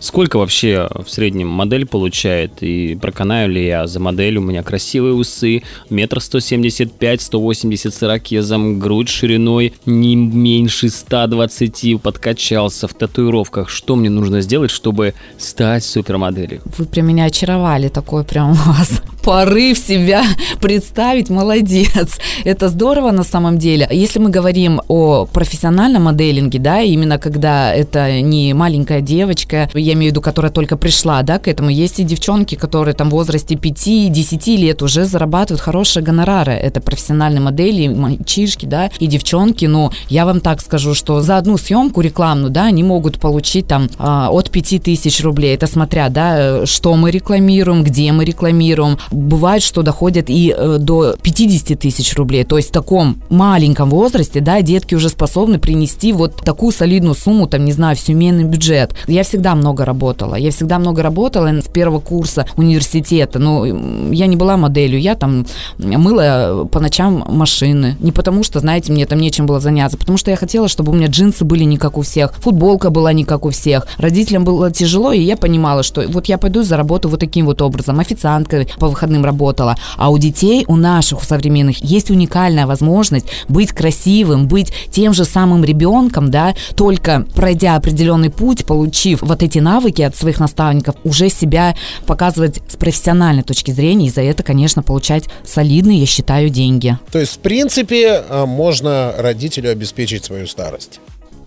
Сколько 0.00 0.38
вообще 0.38 0.88
в 0.94 1.08
среднем 1.08 1.48
модель 1.48 1.84
получает? 1.84 2.62
И 2.62 2.96
проканаю 3.00 3.50
ли 3.50 3.66
я 3.66 3.86
за 3.86 3.98
модель? 3.98 4.38
У 4.38 4.42
меня 4.42 4.62
красивые 4.62 5.14
усы, 5.14 5.62
метр 5.90 6.20
сто 6.20 6.38
семьдесят 6.38 6.92
пять, 6.92 7.20
сто 7.20 7.40
восемьдесят 7.40 7.94
с 7.94 8.02
ирокезом, 8.02 8.78
грудь 8.78 9.08
шириной 9.08 9.74
не 9.86 10.14
меньше 10.14 10.88
120, 10.88 12.00
подкачался 12.00 12.86
в 12.86 12.94
татуировках. 12.94 13.68
Что 13.68 13.96
мне 13.96 14.08
нужно 14.08 14.40
сделать, 14.40 14.70
чтобы 14.70 15.14
стать 15.36 15.84
супермоделью? 15.84 16.62
Вы 16.76 16.84
прям 16.84 17.08
меня 17.08 17.24
очаровали, 17.24 17.88
такой 17.88 18.22
прям 18.22 18.52
у 18.52 18.54
вас 18.54 19.02
порыв 19.24 19.76
себя 19.78 20.24
представить, 20.60 21.28
молодец. 21.28 22.18
Это 22.44 22.68
здорово 22.68 23.10
на 23.10 23.24
самом 23.24 23.58
деле. 23.58 23.88
Если 23.90 24.20
мы 24.20 24.30
говорим 24.30 24.80
о 24.88 25.26
профессиональном 25.26 26.04
моделинге, 26.04 26.58
да, 26.58 26.80
именно 26.82 27.18
когда 27.18 27.74
это 27.74 28.20
не 28.20 28.54
маленькая 28.54 29.00
девочка, 29.00 29.68
я 29.88 29.94
имею 29.94 30.10
в 30.10 30.12
виду, 30.12 30.20
которая 30.20 30.52
только 30.52 30.76
пришла, 30.76 31.22
да, 31.22 31.38
к 31.38 31.48
этому, 31.48 31.70
есть 31.70 31.98
и 31.98 32.04
девчонки, 32.04 32.54
которые 32.54 32.94
там 32.94 33.08
в 33.08 33.12
возрасте 33.12 33.54
5-10 33.54 34.56
лет 34.56 34.82
уже 34.82 35.04
зарабатывают 35.04 35.60
хорошие 35.60 36.02
гонорары. 36.02 36.52
Это 36.52 36.80
профессиональные 36.80 37.40
модели, 37.40 37.88
мальчишки, 37.88 38.66
да, 38.66 38.90
и 38.98 39.06
девчонки, 39.06 39.64
но 39.64 39.92
я 40.08 40.26
вам 40.26 40.40
так 40.40 40.60
скажу, 40.60 40.94
что 40.94 41.20
за 41.20 41.38
одну 41.38 41.56
съемку 41.58 42.00
рекламную, 42.00 42.50
да, 42.50 42.64
они 42.64 42.82
могут 42.82 43.18
получить 43.18 43.66
там 43.66 43.88
а, 43.98 44.28
от 44.30 44.50
5 44.50 44.82
тысяч 44.82 45.22
рублей. 45.22 45.54
Это 45.54 45.66
смотря, 45.66 46.08
да, 46.08 46.66
что 46.66 46.94
мы 46.94 47.10
рекламируем, 47.10 47.82
где 47.82 48.12
мы 48.12 48.24
рекламируем, 48.24 48.98
бывает, 49.10 49.62
что 49.62 49.82
доходят 49.82 50.26
и 50.28 50.54
э, 50.56 50.76
до 50.78 51.16
50 51.20 51.78
тысяч 51.78 52.14
рублей. 52.16 52.44
То 52.44 52.56
есть 52.58 52.68
в 52.68 52.72
таком 52.72 53.22
маленьком 53.30 53.90
возрасте, 53.90 54.40
да, 54.40 54.60
детки 54.60 54.94
уже 54.94 55.08
способны 55.08 55.58
принести 55.58 56.12
вот 56.12 56.36
такую 56.36 56.72
солидную 56.72 57.14
сумму, 57.14 57.46
там, 57.46 57.64
не 57.64 57.72
знаю, 57.72 57.96
в 57.96 58.00
семейный 58.00 58.44
бюджет. 58.44 58.94
Я 59.06 59.22
всегда 59.22 59.54
много 59.54 59.77
работала. 59.84 60.34
Я 60.34 60.50
всегда 60.50 60.78
много 60.78 61.02
работала 61.02 61.48
с 61.48 61.68
первого 61.68 62.00
курса 62.00 62.46
университета. 62.56 63.38
Ну, 63.38 64.12
я 64.12 64.26
не 64.26 64.36
была 64.36 64.56
моделью, 64.56 65.00
я 65.00 65.14
там 65.14 65.46
мыла 65.78 66.68
по 66.70 66.80
ночам 66.80 67.24
машины. 67.28 67.96
Не 68.00 68.12
потому 68.12 68.42
что, 68.42 68.60
знаете, 68.60 68.92
мне 68.92 69.06
там 69.06 69.20
нечем 69.20 69.46
было 69.46 69.60
заняться, 69.60 69.96
потому 69.98 70.18
что 70.18 70.30
я 70.30 70.36
хотела, 70.36 70.68
чтобы 70.68 70.92
у 70.92 70.94
меня 70.94 71.08
джинсы 71.08 71.44
были 71.44 71.64
не 71.64 71.76
как 71.76 71.98
у 71.98 72.02
всех, 72.02 72.34
футболка 72.34 72.90
была 72.90 73.12
не 73.12 73.24
как 73.24 73.44
у 73.44 73.50
всех. 73.50 73.86
Родителям 73.98 74.44
было 74.44 74.70
тяжело, 74.70 75.12
и 75.12 75.20
я 75.20 75.36
понимала, 75.36 75.82
что 75.82 76.02
вот 76.08 76.26
я 76.26 76.38
пойду 76.38 76.62
заработаю 76.62 77.10
вот 77.10 77.20
таким 77.20 77.46
вот 77.46 77.62
образом. 77.62 78.00
Официанткой 78.00 78.68
по 78.78 78.88
выходным 78.88 79.24
работала. 79.24 79.76
А 79.96 80.10
у 80.10 80.18
детей, 80.18 80.64
у 80.68 80.76
наших, 80.76 81.22
у 81.22 81.24
современных, 81.24 81.78
есть 81.82 82.10
уникальная 82.10 82.66
возможность 82.66 83.26
быть 83.48 83.72
красивым, 83.72 84.48
быть 84.48 84.72
тем 84.90 85.12
же 85.12 85.24
самым 85.24 85.64
ребенком, 85.64 86.30
да, 86.30 86.54
только 86.76 87.26
пройдя 87.34 87.76
определенный 87.76 88.30
путь, 88.30 88.64
получив 88.64 89.22
вот 89.22 89.42
эти 89.42 89.58
навыки 89.68 90.02
от 90.02 90.16
своих 90.16 90.40
наставников, 90.40 90.94
уже 91.04 91.28
себя 91.28 91.76
показывать 92.06 92.60
с 92.68 92.76
профессиональной 92.76 93.42
точки 93.42 93.70
зрения, 93.70 94.06
и 94.06 94.10
за 94.10 94.22
это, 94.22 94.42
конечно, 94.42 94.82
получать 94.82 95.24
солидные, 95.44 96.00
я 96.00 96.06
считаю, 96.06 96.48
деньги. 96.48 96.98
То 97.12 97.18
есть, 97.18 97.36
в 97.36 97.38
принципе, 97.38 98.24
э, 98.28 98.44
можно 98.46 99.12
родителю 99.18 99.70
обеспечить 99.70 100.24
свою 100.24 100.46
старость. 100.46 101.00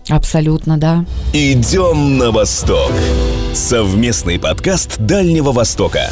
Абсолютно, 0.08 0.78
да. 0.78 1.04
Идем 1.32 2.18
на 2.18 2.30
восток. 2.30 2.92
Совместный 3.54 4.38
подкаст 4.38 4.98
Дальнего 4.98 5.52
Востока 5.52 6.10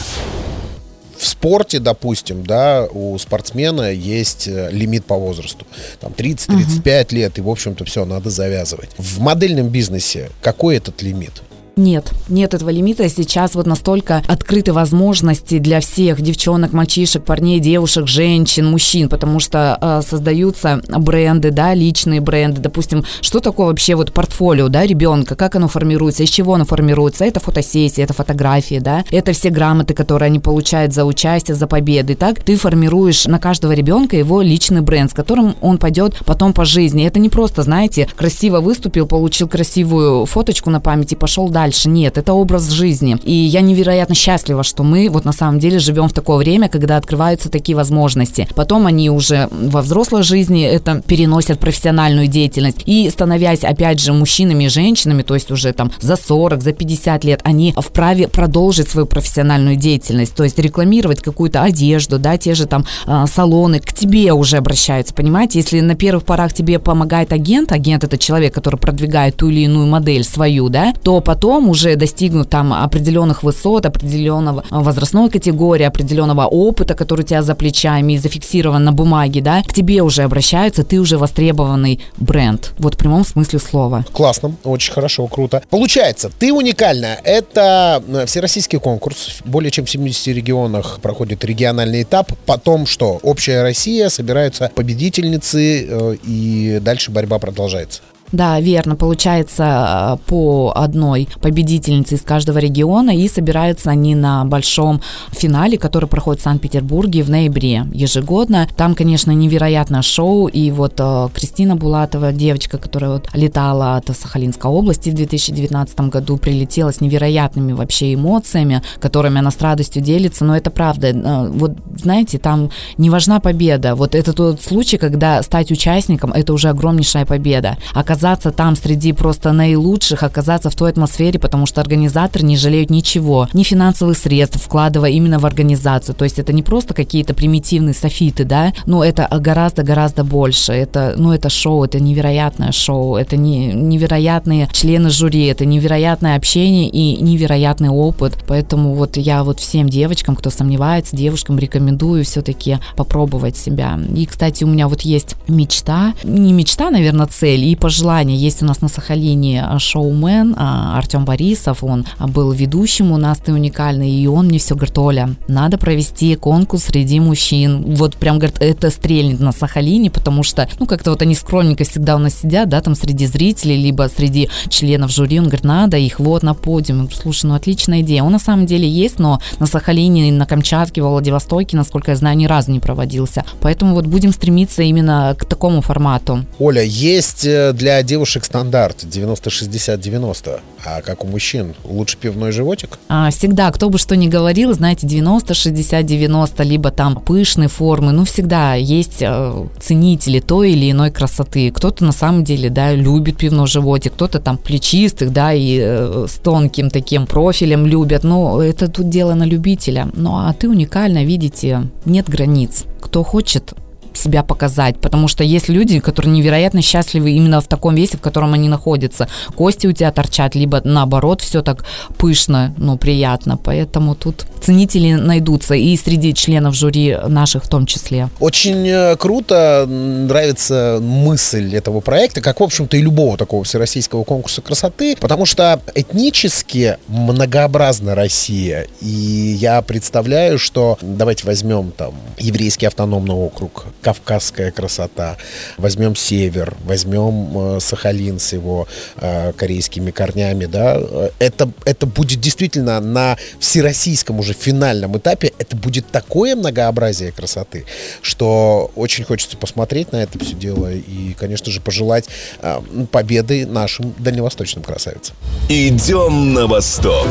в 1.20 1.28
спорте, 1.28 1.78
допустим, 1.78 2.44
да, 2.44 2.88
у 2.90 3.18
спортсмена 3.18 3.92
есть 3.92 4.48
э, 4.48 4.70
лимит 4.72 5.04
по 5.04 5.16
возрасту. 5.16 5.66
Там 6.00 6.12
30-35 6.12 7.04
угу. 7.04 7.14
лет, 7.14 7.38
и, 7.38 7.42
в 7.42 7.50
общем-то, 7.50 7.84
все, 7.84 8.06
надо 8.06 8.30
завязывать. 8.30 8.88
В 8.96 9.20
модельном 9.20 9.68
бизнесе 9.68 10.30
какой 10.40 10.78
этот 10.78 11.02
лимит? 11.02 11.42
Нет, 11.80 12.12
нет 12.28 12.52
этого 12.52 12.68
лимита. 12.68 13.08
Сейчас 13.08 13.54
вот 13.54 13.66
настолько 13.66 14.22
открыты 14.28 14.74
возможности 14.74 15.58
для 15.58 15.80
всех 15.80 16.20
девчонок, 16.20 16.74
мальчишек, 16.74 17.24
парней, 17.24 17.58
девушек, 17.58 18.06
женщин, 18.06 18.70
мужчин, 18.70 19.08
потому 19.08 19.40
что 19.40 19.78
э, 19.80 20.02
создаются 20.06 20.82
бренды, 20.88 21.50
да, 21.50 21.72
личные 21.72 22.20
бренды. 22.20 22.60
Допустим, 22.60 23.06
что 23.22 23.40
такое 23.40 23.68
вообще 23.68 23.94
вот 23.94 24.12
портфолио, 24.12 24.68
да, 24.68 24.84
ребенка, 24.84 25.36
как 25.36 25.56
оно 25.56 25.68
формируется, 25.68 26.22
из 26.22 26.28
чего 26.28 26.52
оно 26.52 26.66
формируется. 26.66 27.24
Это 27.24 27.40
фотосессии, 27.40 28.04
это 28.04 28.12
фотографии, 28.12 28.78
да, 28.78 29.02
это 29.10 29.32
все 29.32 29.48
грамоты, 29.48 29.94
которые 29.94 30.26
они 30.26 30.38
получают 30.38 30.92
за 30.92 31.06
участие, 31.06 31.54
за 31.54 31.66
победы. 31.66 32.14
Так 32.14 32.42
ты 32.42 32.56
формируешь 32.56 33.24
на 33.24 33.38
каждого 33.38 33.72
ребенка 33.72 34.18
его 34.18 34.42
личный 34.42 34.82
бренд, 34.82 35.12
с 35.12 35.14
которым 35.14 35.56
он 35.62 35.78
пойдет 35.78 36.18
потом 36.26 36.52
по 36.52 36.66
жизни. 36.66 37.06
Это 37.06 37.18
не 37.20 37.30
просто, 37.30 37.62
знаете, 37.62 38.06
красиво 38.16 38.60
выступил, 38.60 39.06
получил 39.06 39.48
красивую 39.48 40.26
фоточку 40.26 40.68
на 40.68 40.80
память 40.80 41.12
и 41.12 41.16
пошел 41.16 41.48
дальше 41.48 41.69
дальше. 41.70 41.88
Нет, 41.88 42.18
это 42.18 42.32
образ 42.32 42.70
жизни. 42.70 43.16
И 43.22 43.32
я 43.32 43.60
невероятно 43.60 44.14
счастлива, 44.14 44.64
что 44.64 44.82
мы 44.82 45.08
вот 45.08 45.24
на 45.24 45.32
самом 45.32 45.60
деле 45.60 45.78
живем 45.78 46.08
в 46.08 46.12
такое 46.12 46.36
время, 46.38 46.68
когда 46.68 46.96
открываются 46.96 47.48
такие 47.48 47.76
возможности. 47.76 48.48
Потом 48.56 48.86
они 48.86 49.08
уже 49.10 49.48
во 49.50 49.80
взрослой 49.80 50.22
жизни 50.22 50.64
это 50.64 51.02
переносят 51.06 51.60
профессиональную 51.60 52.26
деятельность. 52.26 52.82
И 52.86 53.08
становясь, 53.10 53.62
опять 53.64 54.00
же, 54.00 54.12
мужчинами 54.12 54.64
и 54.64 54.68
женщинами, 54.68 55.22
то 55.22 55.34
есть 55.34 55.50
уже 55.52 55.72
там 55.72 55.92
за 56.00 56.16
40, 56.16 56.62
за 56.62 56.72
50 56.72 57.24
лет, 57.24 57.40
они 57.44 57.72
вправе 57.76 58.26
продолжить 58.26 58.88
свою 58.88 59.06
профессиональную 59.06 59.76
деятельность, 59.76 60.34
то 60.34 60.44
есть 60.44 60.58
рекламировать 60.58 61.22
какую-то 61.22 61.62
одежду, 61.62 62.18
да, 62.18 62.36
те 62.36 62.54
же 62.54 62.66
там 62.66 62.84
э, 63.06 63.24
салоны, 63.26 63.78
к 63.80 63.92
тебе 63.92 64.32
уже 64.32 64.56
обращаются, 64.56 65.14
понимаете? 65.14 65.60
Если 65.60 65.80
на 65.80 65.94
первых 65.94 66.24
порах 66.24 66.52
тебе 66.52 66.78
помогает 66.78 67.32
агент, 67.32 67.72
агент 67.72 68.04
это 68.04 68.18
человек, 68.18 68.54
который 68.54 68.76
продвигает 68.76 69.36
ту 69.36 69.48
или 69.48 69.60
иную 69.60 69.86
модель 69.86 70.24
свою, 70.24 70.68
да, 70.68 70.92
то 71.02 71.20
потом 71.20 71.59
потом 71.60 71.70
уже 71.70 71.96
достигнув 71.96 72.46
там 72.46 72.72
определенных 72.72 73.42
высот, 73.42 73.86
определенного 73.86 74.64
возрастной 74.70 75.28
категории, 75.28 75.84
определенного 75.84 76.46
опыта, 76.46 76.94
который 76.94 77.20
у 77.20 77.24
тебя 77.24 77.42
за 77.42 77.54
плечами 77.54 78.14
и 78.14 78.18
зафиксирован 78.18 78.84
на 78.84 78.92
бумаге, 78.92 79.42
да, 79.42 79.62
к 79.62 79.72
тебе 79.72 80.02
уже 80.02 80.22
обращаются, 80.22 80.84
ты 80.84 80.98
уже 80.98 81.18
востребованный 81.18 82.00
бренд. 82.16 82.72
Вот 82.78 82.94
в 82.94 82.96
прямом 82.96 83.26
смысле 83.26 83.58
слова. 83.58 84.04
Классно, 84.12 84.52
очень 84.64 84.92
хорошо, 84.92 85.26
круто. 85.26 85.62
Получается, 85.70 86.30
ты 86.38 86.52
уникальная. 86.52 87.20
Это 87.24 88.02
э, 88.08 88.24
всероссийский 88.26 88.78
конкурс. 88.78 89.40
Более 89.44 89.70
чем 89.70 89.84
в 89.84 89.90
70 89.90 90.28
регионах 90.28 90.98
проходит 91.02 91.44
региональный 91.44 92.02
этап. 92.02 92.32
Потом 92.46 92.86
что? 92.86 93.20
Общая 93.22 93.62
Россия, 93.62 94.08
собираются 94.08 94.70
победительницы, 94.74 95.86
э, 95.88 96.16
и 96.24 96.78
дальше 96.80 97.10
борьба 97.10 97.38
продолжается. 97.38 98.00
Да, 98.32 98.60
верно. 98.60 98.94
Получается 98.94 100.18
э, 100.22 100.28
по 100.28 100.72
одной 100.74 101.28
победительнице 101.40 102.14
из 102.14 102.22
каждого 102.22 102.58
региона, 102.58 103.10
и 103.10 103.28
собираются 103.28 103.90
они 103.90 104.14
на 104.14 104.44
большом 104.44 105.00
финале, 105.32 105.78
который 105.78 106.08
проходит 106.08 106.40
в 106.40 106.44
Санкт-Петербурге 106.44 107.22
в 107.22 107.30
ноябре 107.30 107.86
ежегодно. 107.92 108.68
Там, 108.76 108.94
конечно, 108.94 109.32
невероятное 109.32 110.02
шоу, 110.02 110.46
и 110.46 110.70
вот 110.70 110.94
э, 110.98 111.28
Кристина 111.34 111.74
Булатова, 111.74 112.32
девочка, 112.32 112.78
которая 112.78 113.12
вот 113.12 113.28
летала 113.34 113.96
от 113.96 114.16
Сахалинской 114.16 114.70
области 114.70 115.10
в 115.10 115.14
2019 115.14 116.00
году, 116.02 116.36
прилетела 116.36 116.92
с 116.92 117.00
невероятными 117.00 117.72
вообще 117.72 118.14
эмоциями, 118.14 118.82
которыми 119.00 119.40
она 119.40 119.50
с 119.50 119.60
радостью 119.60 120.02
делится, 120.02 120.44
но 120.44 120.56
это 120.56 120.70
правда. 120.70 121.08
Э, 121.08 121.48
вот, 121.48 121.72
знаете, 121.96 122.38
там 122.38 122.70
не 122.96 123.10
важна 123.10 123.40
победа. 123.40 123.96
Вот 123.96 124.14
это 124.14 124.32
тот 124.32 124.62
случай, 124.62 124.98
когда 124.98 125.42
стать 125.42 125.72
участником, 125.72 126.32
это 126.32 126.52
уже 126.52 126.68
огромнейшая 126.68 127.26
победа. 127.26 127.76
Оказаться 127.92 128.19
оказаться 128.20 128.50
там 128.50 128.76
среди 128.76 129.14
просто 129.14 129.50
наилучших, 129.52 130.22
оказаться 130.22 130.68
в 130.68 130.74
той 130.74 130.90
атмосфере, 130.90 131.38
потому 131.38 131.64
что 131.64 131.80
организаторы 131.80 132.44
не 132.44 132.58
жалеют 132.58 132.90
ничего, 132.90 133.48
ни 133.54 133.62
финансовых 133.62 134.18
средств, 134.18 134.62
вкладывая 134.62 135.08
именно 135.08 135.38
в 135.38 135.46
организацию. 135.46 136.14
То 136.14 136.24
есть 136.24 136.38
это 136.38 136.52
не 136.52 136.62
просто 136.62 136.92
какие-то 136.92 137.32
примитивные 137.32 137.94
софиты, 137.94 138.44
да, 138.44 138.74
но 138.84 139.02
это 139.02 139.26
гораздо-гораздо 139.40 140.22
больше. 140.22 140.72
Это, 140.72 141.14
ну, 141.16 141.32
это 141.32 141.48
шоу, 141.48 141.84
это 141.84 141.98
невероятное 141.98 142.72
шоу, 142.72 143.16
это 143.16 143.38
не, 143.38 143.72
невероятные 143.72 144.68
члены 144.70 145.08
жюри, 145.08 145.46
это 145.46 145.64
невероятное 145.64 146.36
общение 146.36 146.90
и 146.90 147.22
невероятный 147.22 147.88
опыт. 147.88 148.36
Поэтому 148.46 148.92
вот 148.92 149.16
я 149.16 149.44
вот 149.44 149.60
всем 149.60 149.88
девочкам, 149.88 150.36
кто 150.36 150.50
сомневается, 150.50 151.16
девушкам 151.16 151.58
рекомендую 151.58 152.24
все-таки 152.26 152.80
попробовать 152.96 153.56
себя. 153.56 153.98
И, 154.14 154.26
кстати, 154.26 154.62
у 154.62 154.66
меня 154.66 154.88
вот 154.88 155.00
есть 155.00 155.36
мечта, 155.48 156.12
не 156.22 156.52
мечта, 156.52 156.90
наверное, 156.90 157.26
цель, 157.26 157.64
и 157.64 157.74
пожелание 157.76 158.09
желание. 158.10 158.36
Есть 158.36 158.62
у 158.62 158.66
нас 158.66 158.80
на 158.80 158.88
Сахалине 158.88 159.64
шоумен 159.78 160.54
а, 160.58 160.98
Артем 160.98 161.24
Борисов, 161.24 161.84
он 161.84 162.04
был 162.18 162.50
ведущим 162.50 163.12
у 163.12 163.16
нас, 163.16 163.38
ты 163.38 163.52
уникальный, 163.52 164.10
и 164.10 164.26
он 164.26 164.46
мне 164.46 164.58
все 164.58 164.74
говорит, 164.74 164.98
Оля, 164.98 165.30
надо 165.46 165.78
провести 165.78 166.34
конкурс 166.34 166.84
среди 166.84 167.20
мужчин. 167.20 167.94
Вот 167.94 168.16
прям, 168.16 168.38
говорит, 168.38 168.56
это 168.60 168.90
стрельнет 168.90 169.40
на 169.40 169.52
Сахалине, 169.52 170.10
потому 170.10 170.42
что, 170.42 170.68
ну, 170.80 170.86
как-то 170.86 171.10
вот 171.10 171.22
они 171.22 171.36
скромненько 171.36 171.84
всегда 171.84 172.16
у 172.16 172.18
нас 172.18 172.34
сидят, 172.34 172.68
да, 172.68 172.80
там 172.80 172.96
среди 172.96 173.26
зрителей, 173.26 173.76
либо 173.76 174.08
среди 174.14 174.48
членов 174.68 175.12
жюри, 175.12 175.38
он 175.38 175.44
говорит, 175.44 175.64
надо 175.64 175.96
их 175.96 176.18
вот 176.18 176.42
на 176.42 176.54
подиум. 176.54 177.08
Слушай, 177.12 177.46
ну, 177.46 177.54
отличная 177.54 178.00
идея. 178.00 178.24
Он 178.24 178.32
на 178.32 178.40
самом 178.40 178.66
деле 178.66 178.88
есть, 178.88 179.20
но 179.20 179.40
на 179.60 179.66
Сахалине, 179.66 180.32
на 180.32 180.46
Камчатке, 180.46 181.00
во 181.00 181.10
Владивостоке, 181.10 181.76
насколько 181.76 182.10
я 182.10 182.16
знаю, 182.16 182.36
ни 182.36 182.46
разу 182.46 182.72
не 182.72 182.80
проводился. 182.80 183.44
Поэтому 183.60 183.94
вот 183.94 184.06
будем 184.06 184.32
стремиться 184.32 184.82
именно 184.82 185.36
к 185.38 185.44
такому 185.44 185.80
формату. 185.80 186.44
Оля, 186.58 186.82
есть 186.82 187.46
э, 187.46 187.72
девушек 188.02 188.44
стандарт 188.44 189.04
90-60-90, 189.04 190.60
а 190.84 191.00
как 191.02 191.24
у 191.24 191.26
мужчин? 191.26 191.74
Лучше 191.84 192.16
пивной 192.16 192.52
животик? 192.52 192.98
А, 193.08 193.30
всегда, 193.30 193.70
кто 193.70 193.90
бы 193.90 193.98
что 193.98 194.16
ни 194.16 194.28
говорил, 194.28 194.72
знаете, 194.72 195.06
90-60-90, 195.06 196.64
либо 196.64 196.90
там 196.90 197.16
пышные 197.16 197.68
формы, 197.68 198.12
ну, 198.12 198.24
всегда 198.24 198.74
есть 198.74 199.18
э, 199.20 199.66
ценители 199.80 200.40
той 200.40 200.72
или 200.72 200.90
иной 200.90 201.10
красоты. 201.10 201.70
Кто-то 201.70 202.04
на 202.04 202.12
самом 202.12 202.44
деле, 202.44 202.70
да, 202.70 202.92
любит 202.92 203.36
пивной 203.36 203.66
животик, 203.66 204.14
кто-то 204.14 204.40
там 204.40 204.58
плечистых, 204.58 205.32
да, 205.32 205.52
и 205.52 205.78
э, 205.80 206.26
с 206.28 206.34
тонким 206.34 206.90
таким 206.90 207.26
профилем 207.26 207.86
любят. 207.86 208.24
Но 208.24 208.62
это 208.62 208.88
тут 208.88 209.08
дело 209.08 209.34
на 209.34 209.44
любителя. 209.44 210.08
Ну, 210.14 210.36
а 210.36 210.52
ты 210.52 210.68
уникально, 210.68 211.24
видите, 211.24 211.88
нет 212.04 212.28
границ. 212.28 212.84
Кто 213.00 213.22
хочет, 213.24 213.74
себя 214.14 214.42
показать, 214.42 214.98
потому 214.98 215.28
что 215.28 215.44
есть 215.44 215.68
люди, 215.68 216.00
которые 216.00 216.32
невероятно 216.32 216.82
счастливы 216.82 217.32
именно 217.32 217.60
в 217.60 217.66
таком 217.66 217.94
весе, 217.94 218.16
в 218.16 218.20
котором 218.20 218.52
они 218.52 218.68
находятся. 218.68 219.28
Кости 219.54 219.86
у 219.86 219.92
тебя 219.92 220.12
торчат, 220.12 220.54
либо 220.54 220.80
наоборот 220.84 221.40
все 221.40 221.62
так 221.62 221.84
пышно, 222.18 222.74
ну, 222.76 222.96
приятно. 222.96 223.56
Поэтому 223.56 224.14
тут 224.14 224.46
ценители 224.60 225.12
найдутся 225.12 225.74
и 225.74 225.96
среди 225.96 226.34
членов 226.34 226.74
жюри 226.74 227.16
наших 227.26 227.64
в 227.64 227.68
том 227.68 227.86
числе. 227.86 228.28
Очень 228.40 228.86
э, 228.86 229.16
круто, 229.16 229.86
нравится 229.88 230.98
мысль 231.00 231.74
этого 231.74 232.00
проекта, 232.00 232.40
как, 232.40 232.60
в 232.60 232.62
общем-то, 232.62 232.96
и 232.96 233.02
любого 233.02 233.36
такого 233.36 233.64
всероссийского 233.64 234.24
конкурса 234.24 234.62
красоты, 234.62 235.16
потому 235.16 235.46
что 235.46 235.80
этнически 235.94 236.96
многообразна 237.08 238.14
Россия, 238.14 238.86
и 239.00 239.56
я 239.60 239.82
представляю, 239.82 240.58
что 240.58 240.98
давайте 241.00 241.46
возьмем 241.46 241.92
там 241.96 242.14
еврейский 242.38 242.86
автономный 242.86 243.34
округ, 243.34 243.86
кавказская 244.00 244.70
красота, 244.70 245.36
возьмем 245.76 246.16
север, 246.16 246.76
возьмем 246.84 247.76
э, 247.76 247.80
Сахалин 247.80 248.38
с 248.38 248.52
его 248.52 248.88
э, 249.16 249.52
корейскими 249.52 250.10
корнями, 250.10 250.66
да, 250.66 251.00
это, 251.38 251.70
это 251.84 252.06
будет 252.06 252.40
действительно 252.40 253.00
на 253.00 253.36
всероссийском 253.58 254.38
уже 254.38 254.52
финальном 254.52 255.16
этапе, 255.18 255.52
это 255.58 255.76
будет 255.76 256.06
такое 256.10 256.56
многообразие 256.56 257.32
красоты, 257.32 257.84
что 258.22 258.90
очень 258.96 259.24
хочется 259.24 259.56
посмотреть 259.56 260.12
на 260.12 260.22
это 260.22 260.38
все 260.38 260.54
дело 260.54 260.90
и, 260.92 261.34
конечно 261.38 261.70
же, 261.70 261.80
пожелать 261.80 262.28
э, 262.60 262.80
победы 263.10 263.66
нашим 263.66 264.14
дальневосточным 264.18 264.84
красавицам. 264.84 265.36
Идем 265.68 266.54
на 266.54 266.66
восток. 266.66 267.26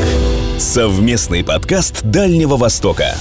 Совместный 0.57 1.43
подкаст 1.43 2.03
Дальнего 2.03 2.57
Востока. 2.57 3.15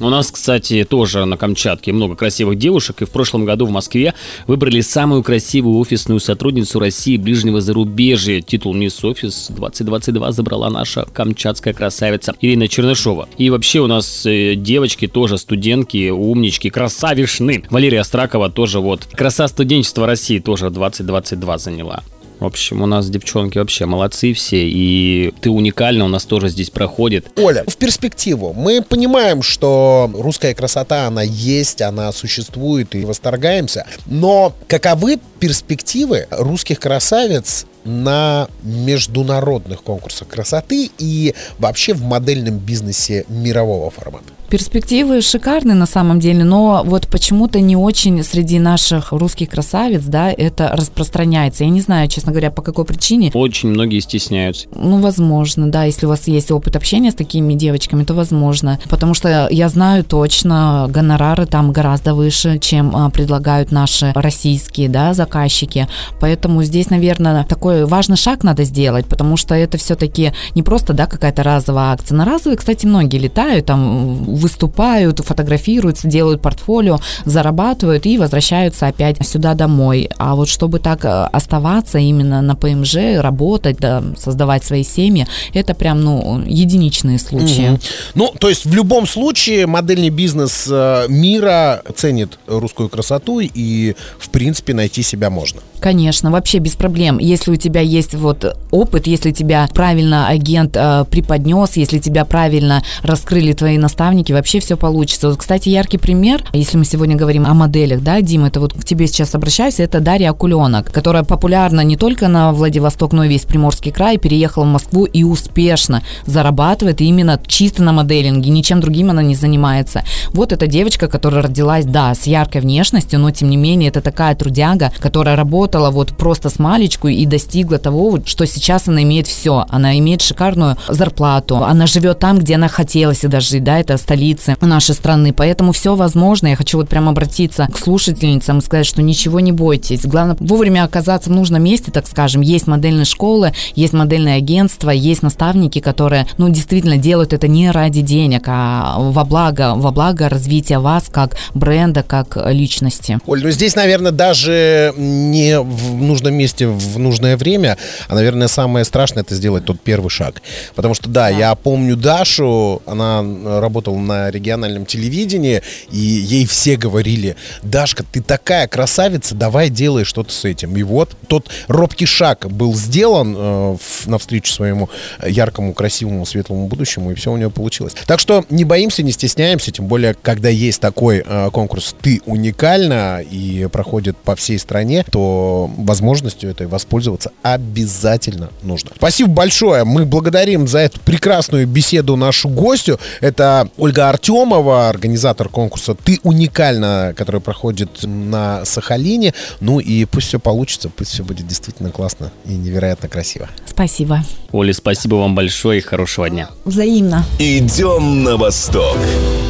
У 0.00 0.08
нас, 0.08 0.30
кстати, 0.30 0.84
тоже 0.84 1.24
на 1.24 1.36
Камчатке 1.36 1.92
много 1.92 2.16
красивых 2.16 2.58
девушек, 2.58 3.02
и 3.02 3.04
в 3.04 3.10
прошлом 3.10 3.44
году 3.44 3.66
в 3.66 3.70
Москве 3.70 4.14
выбрали 4.46 4.80
самую 4.80 5.22
красивую 5.22 5.78
офисную 5.78 6.20
сотрудницу 6.20 6.78
России 6.78 7.16
ближнего 7.16 7.60
зарубежья. 7.60 8.40
Титул 8.40 8.74
«Мисс 8.74 9.04
Офис 9.04 9.50
2022» 9.50 10.32
забрала 10.32 10.70
наша 10.70 11.04
камчатская 11.04 11.74
красавица 11.74 12.34
Ирина 12.40 12.66
Чернышова. 12.66 13.28
И 13.38 13.50
вообще 13.50 13.80
у 13.80 13.86
нас 13.86 14.26
э, 14.26 14.54
девочки 14.56 15.06
тоже 15.06 15.38
студентки, 15.38 16.10
умнички, 16.10 16.70
красавишны. 16.70 17.64
Валерия 17.70 18.02
Стракова 18.02 18.50
тоже 18.50 18.80
вот. 18.80 19.06
Краса 19.12 19.46
студенчества 19.48 20.06
России 20.06 20.40
тоже 20.40 20.70
2022 20.70 21.58
заняла. 21.58 22.02
В 22.44 22.46
общем, 22.46 22.82
у 22.82 22.86
нас 22.86 23.08
девчонки 23.08 23.56
вообще 23.56 23.86
молодцы 23.86 24.34
все, 24.34 24.68
и 24.68 25.32
ты 25.40 25.48
уникально 25.48 26.04
у 26.04 26.08
нас 26.08 26.26
тоже 26.26 26.50
здесь 26.50 26.68
проходит. 26.68 27.26
Оля, 27.36 27.64
в 27.66 27.74
перспективу. 27.78 28.52
Мы 28.52 28.82
понимаем, 28.82 29.40
что 29.40 30.10
русская 30.12 30.52
красота, 30.52 31.06
она 31.06 31.22
есть, 31.22 31.80
она 31.80 32.12
существует, 32.12 32.94
и 32.94 33.06
восторгаемся. 33.06 33.86
Но 34.04 34.52
каковы 34.68 35.18
перспективы 35.40 36.26
русских 36.30 36.80
красавиц 36.80 37.64
на 37.84 38.48
международных 38.62 39.82
конкурсах 39.82 40.28
красоты 40.28 40.90
и 40.98 41.34
вообще 41.58 41.94
в 41.94 42.02
модельном 42.02 42.58
бизнесе 42.58 43.24
мирового 43.28 43.90
формата? 43.90 44.34
Перспективы 44.54 45.20
шикарные 45.20 45.74
на 45.74 45.86
самом 45.86 46.20
деле, 46.20 46.44
но 46.44 46.82
вот 46.84 47.08
почему-то 47.08 47.60
не 47.60 47.76
очень 47.76 48.22
среди 48.22 48.58
наших 48.58 49.10
русских 49.10 49.50
красавиц, 49.50 50.02
да, 50.04 50.30
это 50.30 50.70
распространяется. 50.76 51.64
Я 51.64 51.70
не 51.70 51.80
знаю, 51.80 52.08
честно 52.08 52.30
говоря, 52.30 52.50
по 52.50 52.62
какой 52.62 52.84
причине. 52.84 53.32
Очень 53.34 53.70
многие 53.70 53.98
стесняются. 54.00 54.68
Ну, 54.76 55.00
возможно, 55.00 55.70
да, 55.70 55.84
если 55.84 56.06
у 56.06 56.10
вас 56.10 56.28
есть 56.28 56.52
опыт 56.52 56.76
общения 56.76 57.10
с 57.10 57.14
такими 57.14 57.54
девочками, 57.54 58.04
то 58.04 58.14
возможно. 58.14 58.78
Потому 58.88 59.14
что 59.14 59.48
я 59.50 59.68
знаю 59.68 60.04
точно, 60.04 60.86
гонорары 60.88 61.46
там 61.46 61.72
гораздо 61.72 62.14
выше, 62.14 62.58
чем 62.60 62.94
а, 62.94 63.10
предлагают 63.10 63.72
наши 63.72 64.12
российские, 64.14 64.88
да, 64.88 65.14
заказчики. 65.14 65.88
Поэтому 66.20 66.62
здесь, 66.62 66.90
наверное, 66.90 67.44
такой 67.74 67.86
важный 67.86 68.16
шаг 68.16 68.44
надо 68.44 68.64
сделать, 68.64 69.06
потому 69.06 69.36
что 69.36 69.54
это 69.54 69.78
все-таки 69.78 70.32
не 70.54 70.62
просто, 70.62 70.92
да, 70.92 71.06
какая-то 71.06 71.42
разовая 71.42 71.92
акция. 71.92 72.16
На 72.16 72.24
разовые, 72.24 72.56
кстати, 72.56 72.86
многие 72.86 73.18
летают, 73.18 73.66
там 73.66 74.24
выступают, 74.24 75.20
фотографируются, 75.20 76.08
делают 76.08 76.40
портфолио, 76.40 77.00
зарабатывают 77.24 78.06
и 78.06 78.18
возвращаются 78.18 78.86
опять 78.86 79.26
сюда 79.26 79.54
домой. 79.54 80.08
А 80.18 80.34
вот 80.34 80.48
чтобы 80.48 80.78
так 80.78 81.04
э, 81.04 81.08
оставаться 81.32 81.98
именно 81.98 82.42
на 82.42 82.54
ПМЖ, 82.54 82.96
работать, 83.20 83.78
да, 83.78 84.02
создавать 84.16 84.64
свои 84.64 84.84
семьи, 84.84 85.26
это 85.52 85.74
прям, 85.74 86.00
ну, 86.02 86.42
единичные 86.46 87.18
случаи. 87.18 87.70
Угу. 87.70 87.80
Ну, 88.14 88.34
то 88.38 88.48
есть 88.48 88.66
в 88.66 88.74
любом 88.74 89.06
случае 89.06 89.66
модельный 89.66 90.10
бизнес 90.10 90.68
э, 90.70 91.06
мира 91.08 91.82
ценит 91.96 92.38
русскую 92.46 92.88
красоту 92.88 93.40
и, 93.40 93.94
в 94.18 94.28
принципе, 94.30 94.74
найти 94.74 95.02
себя 95.02 95.30
можно. 95.30 95.60
Конечно, 95.80 96.30
вообще 96.30 96.58
без 96.58 96.76
проблем. 96.76 97.18
Если 97.18 97.50
у 97.50 97.56
тебя 97.56 97.63
есть 97.80 98.14
вот 98.14 98.56
опыт, 98.70 99.06
если 99.06 99.30
тебя 99.30 99.68
правильно 99.72 100.28
агент 100.28 100.76
э, 100.76 101.04
преподнес, 101.10 101.76
если 101.76 101.98
тебя 101.98 102.24
правильно 102.24 102.82
раскрыли 103.02 103.52
твои 103.52 103.78
наставники, 103.78 104.32
вообще 104.32 104.60
все 104.60 104.76
получится. 104.76 105.28
Вот, 105.28 105.38
кстати, 105.38 105.68
яркий 105.68 105.98
пример, 105.98 106.44
если 106.52 106.76
мы 106.76 106.84
сегодня 106.84 107.16
говорим 107.16 107.46
о 107.46 107.54
моделях, 107.54 108.02
да, 108.02 108.20
Дима, 108.20 108.48
это 108.48 108.60
вот 108.60 108.72
к 108.72 108.84
тебе 108.84 109.06
сейчас 109.06 109.34
обращаюсь, 109.34 109.80
это 109.80 110.00
Дарья 110.00 110.30
Акуленок, 110.30 110.90
которая 110.92 111.24
популярна 111.24 111.80
не 111.82 111.96
только 111.96 112.28
на 112.28 112.52
Владивосток, 112.52 113.12
но 113.12 113.24
и 113.24 113.28
весь 113.28 113.42
Приморский 113.42 113.92
край, 113.92 114.18
переехала 114.18 114.64
в 114.64 114.68
Москву 114.68 115.04
и 115.04 115.24
успешно 115.24 116.02
зарабатывает 116.26 117.00
именно 117.00 117.40
чисто 117.46 117.82
на 117.82 117.92
моделинге, 117.92 118.50
ничем 118.50 118.80
другим 118.80 119.10
она 119.10 119.22
не 119.22 119.34
занимается. 119.34 120.04
Вот 120.32 120.52
эта 120.52 120.66
девочка, 120.66 121.08
которая 121.08 121.42
родилась, 121.42 121.84
да, 121.84 122.14
с 122.14 122.26
яркой 122.26 122.60
внешностью, 122.60 123.18
но 123.18 123.30
тем 123.30 123.50
не 123.50 123.56
менее 123.56 123.88
это 123.88 124.00
такая 124.00 124.34
трудяга, 124.34 124.92
которая 124.98 125.36
работала 125.36 125.90
вот 125.90 126.16
просто 126.16 126.50
с 126.50 126.58
малечку 126.58 127.08
и 127.08 127.24
достигла 127.26 127.53
того, 127.78 128.18
что 128.24 128.46
сейчас 128.46 128.88
она 128.88 129.02
имеет 129.02 129.26
все. 129.26 129.64
Она 129.68 129.96
имеет 129.98 130.22
шикарную 130.22 130.76
зарплату. 130.88 131.56
Она 131.58 131.86
живет 131.86 132.18
там, 132.18 132.38
где 132.38 132.56
она 132.56 132.68
хотела 132.68 133.12
всегда 133.12 133.40
жить, 133.40 133.62
да, 133.62 133.78
это 133.78 133.96
столица 133.96 134.56
нашей 134.60 134.94
страны. 134.94 135.32
Поэтому 135.32 135.72
все 135.72 135.94
возможно. 135.94 136.48
Я 136.48 136.56
хочу 136.56 136.78
вот 136.78 136.88
прям 136.88 137.08
обратиться 137.08 137.68
к 137.72 137.78
слушательницам 137.78 138.58
и 138.58 138.62
сказать, 138.62 138.86
что 138.86 139.02
ничего 139.02 139.40
не 139.40 139.52
бойтесь. 139.52 140.04
Главное 140.04 140.36
вовремя 140.40 140.84
оказаться 140.84 141.30
в 141.30 141.32
нужном 141.32 141.62
месте, 141.62 141.92
так 141.92 142.06
скажем. 142.06 142.40
Есть 142.40 142.66
модельные 142.66 143.04
школы, 143.04 143.52
есть 143.74 143.92
модельные 143.92 144.36
агентства, 144.36 144.90
есть 144.90 145.22
наставники, 145.22 145.78
которые, 145.78 146.26
ну, 146.38 146.48
действительно 146.48 146.96
делают 146.96 147.32
это 147.32 147.46
не 147.46 147.70
ради 147.70 148.00
денег, 148.00 148.44
а 148.46 148.96
во 148.98 149.24
благо, 149.24 149.74
во 149.76 149.92
благо 149.92 150.28
развития 150.28 150.78
вас 150.78 151.04
как 151.10 151.36
бренда, 151.54 152.02
как 152.02 152.36
личности. 152.50 153.20
Оль, 153.26 153.42
ну 153.42 153.50
здесь, 153.50 153.76
наверное, 153.76 154.12
даже 154.12 154.92
не 154.96 155.60
в 155.60 155.94
нужном 155.94 156.34
месте 156.34 156.66
в 156.66 156.98
нужное 156.98 157.36
время 157.36 157.43
время, 157.44 157.76
а, 158.08 158.14
наверное, 158.14 158.48
самое 158.48 158.84
страшное 158.84 159.22
это 159.22 159.34
сделать 159.34 159.64
тот 159.64 159.80
первый 159.80 160.08
шаг. 160.08 160.42
Потому 160.74 160.94
что, 160.94 161.08
да, 161.08 161.28
я 161.28 161.54
помню 161.54 161.96
Дашу, 161.96 162.82
она 162.86 163.22
работала 163.60 163.98
на 163.98 164.30
региональном 164.30 164.86
телевидении, 164.86 165.62
и 165.90 165.98
ей 165.98 166.46
все 166.46 166.76
говорили, 166.76 167.36
Дашка, 167.62 168.02
ты 168.02 168.22
такая 168.22 168.66
красавица, 168.66 169.34
давай 169.34 169.68
делай 169.68 170.04
что-то 170.04 170.32
с 170.32 170.44
этим. 170.44 170.76
И 170.76 170.82
вот 170.82 171.16
тот 171.28 171.50
робкий 171.68 172.06
шаг 172.06 172.46
был 172.50 172.74
сделан 172.74 173.34
э, 173.36 173.76
в, 173.80 174.06
навстречу 174.06 174.52
своему 174.52 174.88
яркому, 175.24 175.74
красивому, 175.74 176.26
светлому 176.26 176.66
будущему, 176.66 177.12
и 177.12 177.14
все 177.14 177.30
у 177.30 177.36
нее 177.36 177.50
получилось. 177.50 177.94
Так 178.06 178.20
что 178.20 178.44
не 178.50 178.64
боимся, 178.64 179.02
не 179.02 179.12
стесняемся, 179.12 179.70
тем 179.70 179.86
более, 179.86 180.14
когда 180.14 180.48
есть 180.48 180.80
такой 180.80 181.22
э, 181.24 181.50
конкурс 181.52 181.94
«Ты 182.00 182.22
уникальна» 182.26 183.20
и 183.22 183.68
проходит 183.70 184.16
по 184.16 184.34
всей 184.34 184.58
стране, 184.58 185.04
то 185.10 185.70
возможностью 185.76 186.50
этой 186.50 186.66
воспользоваться 186.66 187.23
обязательно 187.42 188.50
нужно. 188.62 188.90
Спасибо 188.96 189.30
большое. 189.30 189.84
Мы 189.84 190.04
благодарим 190.04 190.66
за 190.66 190.78
эту 190.80 191.00
прекрасную 191.00 191.66
беседу 191.66 192.16
нашу 192.16 192.48
гостю. 192.48 192.98
Это 193.20 193.68
Ольга 193.76 194.08
Артемова, 194.08 194.88
организатор 194.88 195.48
конкурса 195.48 195.94
«Ты 195.94 196.20
уникальна», 196.22 197.14
который 197.16 197.40
проходит 197.40 198.02
на 198.02 198.64
Сахалине. 198.64 199.34
Ну 199.60 199.80
и 199.80 200.04
пусть 200.04 200.28
все 200.28 200.38
получится, 200.38 200.88
пусть 200.88 201.12
все 201.12 201.24
будет 201.24 201.46
действительно 201.46 201.90
классно 201.90 202.30
и 202.44 202.52
невероятно 202.52 203.08
красиво. 203.08 203.48
Спасибо. 203.66 204.24
Оля, 204.52 204.72
спасибо 204.72 205.16
вам 205.16 205.34
большое 205.34 205.78
и 205.78 205.82
хорошего 205.82 206.28
дня. 206.30 206.48
Взаимно. 206.64 207.24
Идем 207.38 208.22
на 208.24 208.36
восток. 208.36 208.96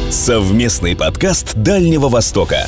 Совместный 0.09 0.95
подкаст 0.95 1.55
Дальнего 1.55 2.09
Востока. 2.09 2.67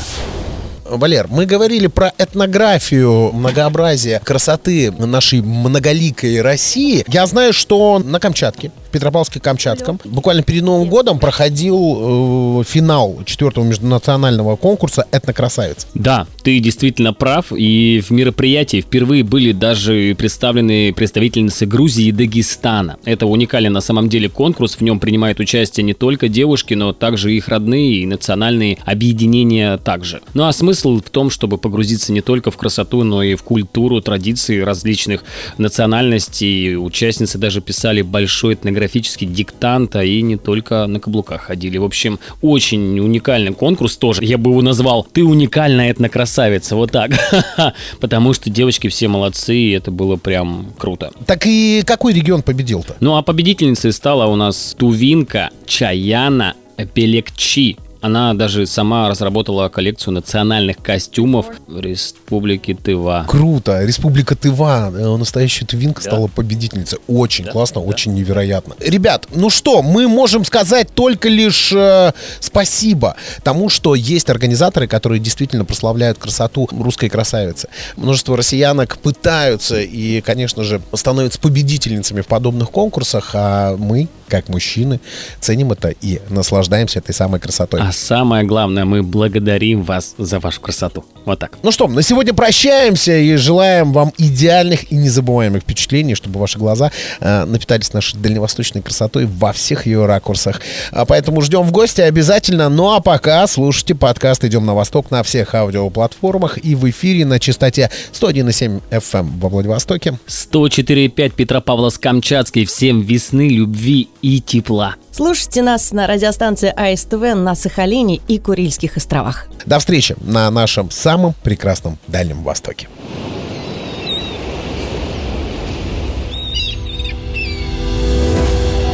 Валер, 0.90 1.28
мы 1.30 1.46
говорили 1.46 1.88
про 1.88 2.14
этнографию, 2.18 3.32
многообразие 3.34 4.20
красоты 4.24 4.92
нашей 4.92 5.42
многоликой 5.42 6.42
России. 6.42 7.04
Я 7.08 7.26
знаю, 7.28 7.54
что 7.54 8.00
на 8.00 8.20
Камчатке, 8.20 8.72
Петропавловске-Камчатском, 8.98 10.00
буквально 10.06 10.44
перед 10.44 10.64
Новым 10.64 10.90
годом 10.90 11.20
проходил 11.20 12.62
э, 12.62 12.64
финал 12.64 13.20
четвертого 13.26 13.66
межнационального 13.66 14.56
конкурса 14.56 15.06
«Этнокрасавица». 15.12 15.88
Да, 15.94 16.28
ты 16.44 16.60
действительно 16.60 17.14
прав. 17.14 17.52
И 17.52 18.02
в 18.06 18.12
мероприятии 18.12 18.82
впервые 18.82 19.24
были 19.24 19.52
даже 19.52 20.16
представлены 20.18 20.94
представительницы 20.94 21.66
Грузии 21.66 22.08
и 22.08 22.12
Дагестана. 22.12 22.98
Это 23.06 23.26
уникальный 23.26 23.70
на 23.70 23.82
самом 23.82 24.10
деле 24.10 24.30
конкурс. 24.30 24.76
В 24.76 24.82
нем 24.82 25.00
принимают 25.00 25.40
участие 25.40 25.84
не 25.84 25.94
только 25.94 26.28
девушки, 26.28 26.74
но 26.74 26.94
также 26.94 27.34
их 27.34 27.48
родные 27.48 27.98
и 27.98 28.06
национальные 28.06 28.78
объединения 28.86 29.78
также. 29.78 30.22
Ну 30.34 30.46
а 30.46 30.54
смысл 30.54 30.88
смысл 30.88 31.02
в 31.06 31.10
том, 31.10 31.30
чтобы 31.30 31.58
погрузиться 31.58 32.12
не 32.12 32.22
только 32.22 32.52
в 32.52 32.58
красоту, 32.58 33.04
но 33.04 33.24
и 33.24 33.36
в 33.36 33.44
культуру, 33.44 34.02
традиции 34.02 34.60
различных 34.60 35.24
национальностей. 35.58 36.76
Участницы 36.78 37.38
даже 37.38 37.62
писали 37.62 38.02
большой 38.02 38.54
этнографический 38.54 38.87
диктант, 39.26 39.96
а 39.96 40.04
и 40.04 40.22
не 40.22 40.38
только 40.38 40.88
на 40.88 41.00
каблуках 41.00 41.42
ходили. 41.42 41.78
В 41.78 41.84
общем, 41.84 42.20
очень 42.42 43.00
уникальный 43.00 43.54
конкурс 43.54 43.98
тоже. 43.98 44.24
Я 44.24 44.38
бы 44.38 44.52
его 44.52 44.62
назвал 44.62 45.06
«Ты 45.12 45.24
уникальная 45.24 45.92
этнокрасавица». 45.92 46.76
Вот 46.76 46.92
так. 46.92 47.12
Потому 48.00 48.34
что 48.34 48.50
девочки 48.50 48.88
все 48.88 49.08
молодцы, 49.08 49.56
и 49.56 49.72
это 49.72 49.92
было 49.92 50.16
прям 50.16 50.68
круто. 50.78 51.12
Так 51.26 51.46
и 51.46 51.84
какой 51.86 52.14
регион 52.14 52.42
победил-то? 52.42 52.96
Ну 53.00 53.16
а 53.16 53.22
победительницей 53.22 53.92
стала 53.92 54.26
у 54.28 54.36
нас 54.36 54.76
Тувинка 54.78 55.50
Чаяна 55.66 56.56
Пелекчи. 56.94 57.78
Она 58.02 58.34
даже 58.34 58.66
сама 58.66 59.10
разработала 59.10 59.70
коллекцию 59.70 60.14
национальных 60.14 60.78
костюмов 60.78 61.48
Республики 61.68 62.74
Тыва. 62.74 63.26
Круто. 63.28 63.84
Республика 63.84 64.36
Тыва, 64.36 64.92
э, 64.94 65.18
настоящая 65.18 65.66
тувинка, 65.66 66.04
да. 66.04 66.10
стала 66.12 66.28
победительницей. 66.28 67.00
Очень 67.08 67.46
да, 67.46 67.52
классно, 67.52 67.82
да. 67.82 67.88
очень 67.88 68.14
невероятно. 68.14 68.76
Ребят, 68.80 69.28
ну 69.34 69.50
что, 69.50 69.82
мы 69.82 70.08
можем 70.08 70.46
сказать 70.46 70.90
только 70.94 71.30
лишь 71.30 71.72
э, 71.74 72.12
спасибо 72.40 73.16
тому, 73.44 73.70
что 73.70 73.96
есть 73.96 74.30
организаторы, 74.30 74.88
которые 74.88 75.20
действительно 75.20 75.66
прославляют 75.66 76.18
красоту 76.18 76.70
русской 76.72 77.10
красавицы. 77.10 77.68
Множество 77.96 78.38
россиянок 78.38 78.98
пытаются 79.00 79.80
и, 79.82 80.22
конечно 80.22 80.64
же, 80.64 80.82
становятся 80.94 81.40
победительницами 81.40 82.22
в 82.22 82.28
подобных 82.28 82.72
конкурсах, 82.72 83.32
а 83.34 83.76
мы, 83.78 84.08
как 84.28 84.50
мужчины, 84.50 85.00
ценим 85.40 85.72
это 85.72 85.90
и 85.90 86.20
наслаждаемся 86.30 87.00
этой 87.00 87.14
самой 87.14 87.40
красотой. 87.40 87.82
А 87.88 87.94
самое 87.94 88.44
главное, 88.44 88.84
мы 88.84 89.02
благодарим 89.02 89.82
вас 89.82 90.14
за 90.18 90.40
вашу 90.40 90.60
красоту. 90.60 91.06
Вот 91.24 91.40
так. 91.40 91.58
Ну 91.64 91.72
что, 91.72 91.88
на 91.88 92.02
сегодня 92.02 92.34
прощаемся 92.34 93.18
и 93.18 93.36
желаем 93.38 93.94
вам 93.94 94.12
идеальных 94.18 94.92
и 94.92 94.96
незабываемых 94.96 95.64
впечатлений, 95.64 96.14
чтобы 96.14 96.38
ваши 96.38 96.58
глаза 96.58 96.92
э, 97.22 97.46
напитались 97.46 97.94
нашей 97.94 98.18
дальневосточной 98.18 98.82
красотой 98.82 99.26
во 99.26 99.54
всех 99.54 99.86
ее 99.86 100.06
ракурсах. 100.06 100.60
А 100.92 101.06
поэтому 101.06 101.40
ждем 101.40 101.62
в 101.62 101.72
гости 101.72 102.02
обязательно. 102.02 102.68
Ну 102.68 102.94
а 102.94 103.00
пока 103.00 103.48
слушайте 103.48 103.96
подкаст 103.96 104.44
«Идем 104.44 104.66
на 104.66 104.74
восток» 104.74 105.10
на 105.10 105.24
всех 105.24 105.56
аудиоплатформах 105.56 106.58
и 106.58 106.76
в 106.76 106.90
эфире 106.90 107.26
на 107.26 107.40
частоте 107.40 107.90
101,7 108.12 108.82
FM 108.92 109.20
эм 109.20 109.40
во 109.40 109.48
Владивостоке. 109.48 110.20
104,5 110.28 111.34
Петропавловск-Камчатский. 111.36 112.66
Всем 112.66 113.00
весны, 113.00 113.48
любви 113.48 114.10
и 114.22 114.42
тепла. 114.42 114.96
Слушайте 115.18 115.64
нас 115.64 115.92
на 115.94 116.06
радиостанции 116.06 116.70
АСТВ 116.70 117.36
на 117.36 117.56
Сахалине 117.78 118.20
и 118.28 118.40
Курильских 118.40 118.98
островах. 118.98 119.46
До 119.68 119.78
встречи 119.78 120.16
на 120.22 120.50
нашем 120.50 120.90
самом 120.90 121.36
прекрасном 121.44 122.00
Дальнем 122.08 122.42
Востоке. 122.42 122.90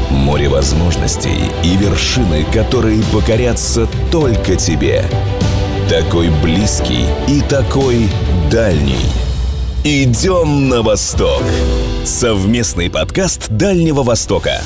Море 0.09 0.49
возможностей 0.49 1.49
и 1.63 1.77
вершины, 1.77 2.43
которые 2.51 3.01
покорятся 3.13 3.87
только 4.11 4.57
тебе. 4.57 5.05
Такой 5.89 6.29
близкий 6.41 7.05
и 7.29 7.39
такой 7.39 8.09
дальний. 8.51 9.05
Идем 9.85 10.67
на 10.67 10.81
восток. 10.81 11.43
Совместный 12.03 12.89
подкаст 12.89 13.47
Дальнего 13.47 14.03
Востока. 14.03 14.61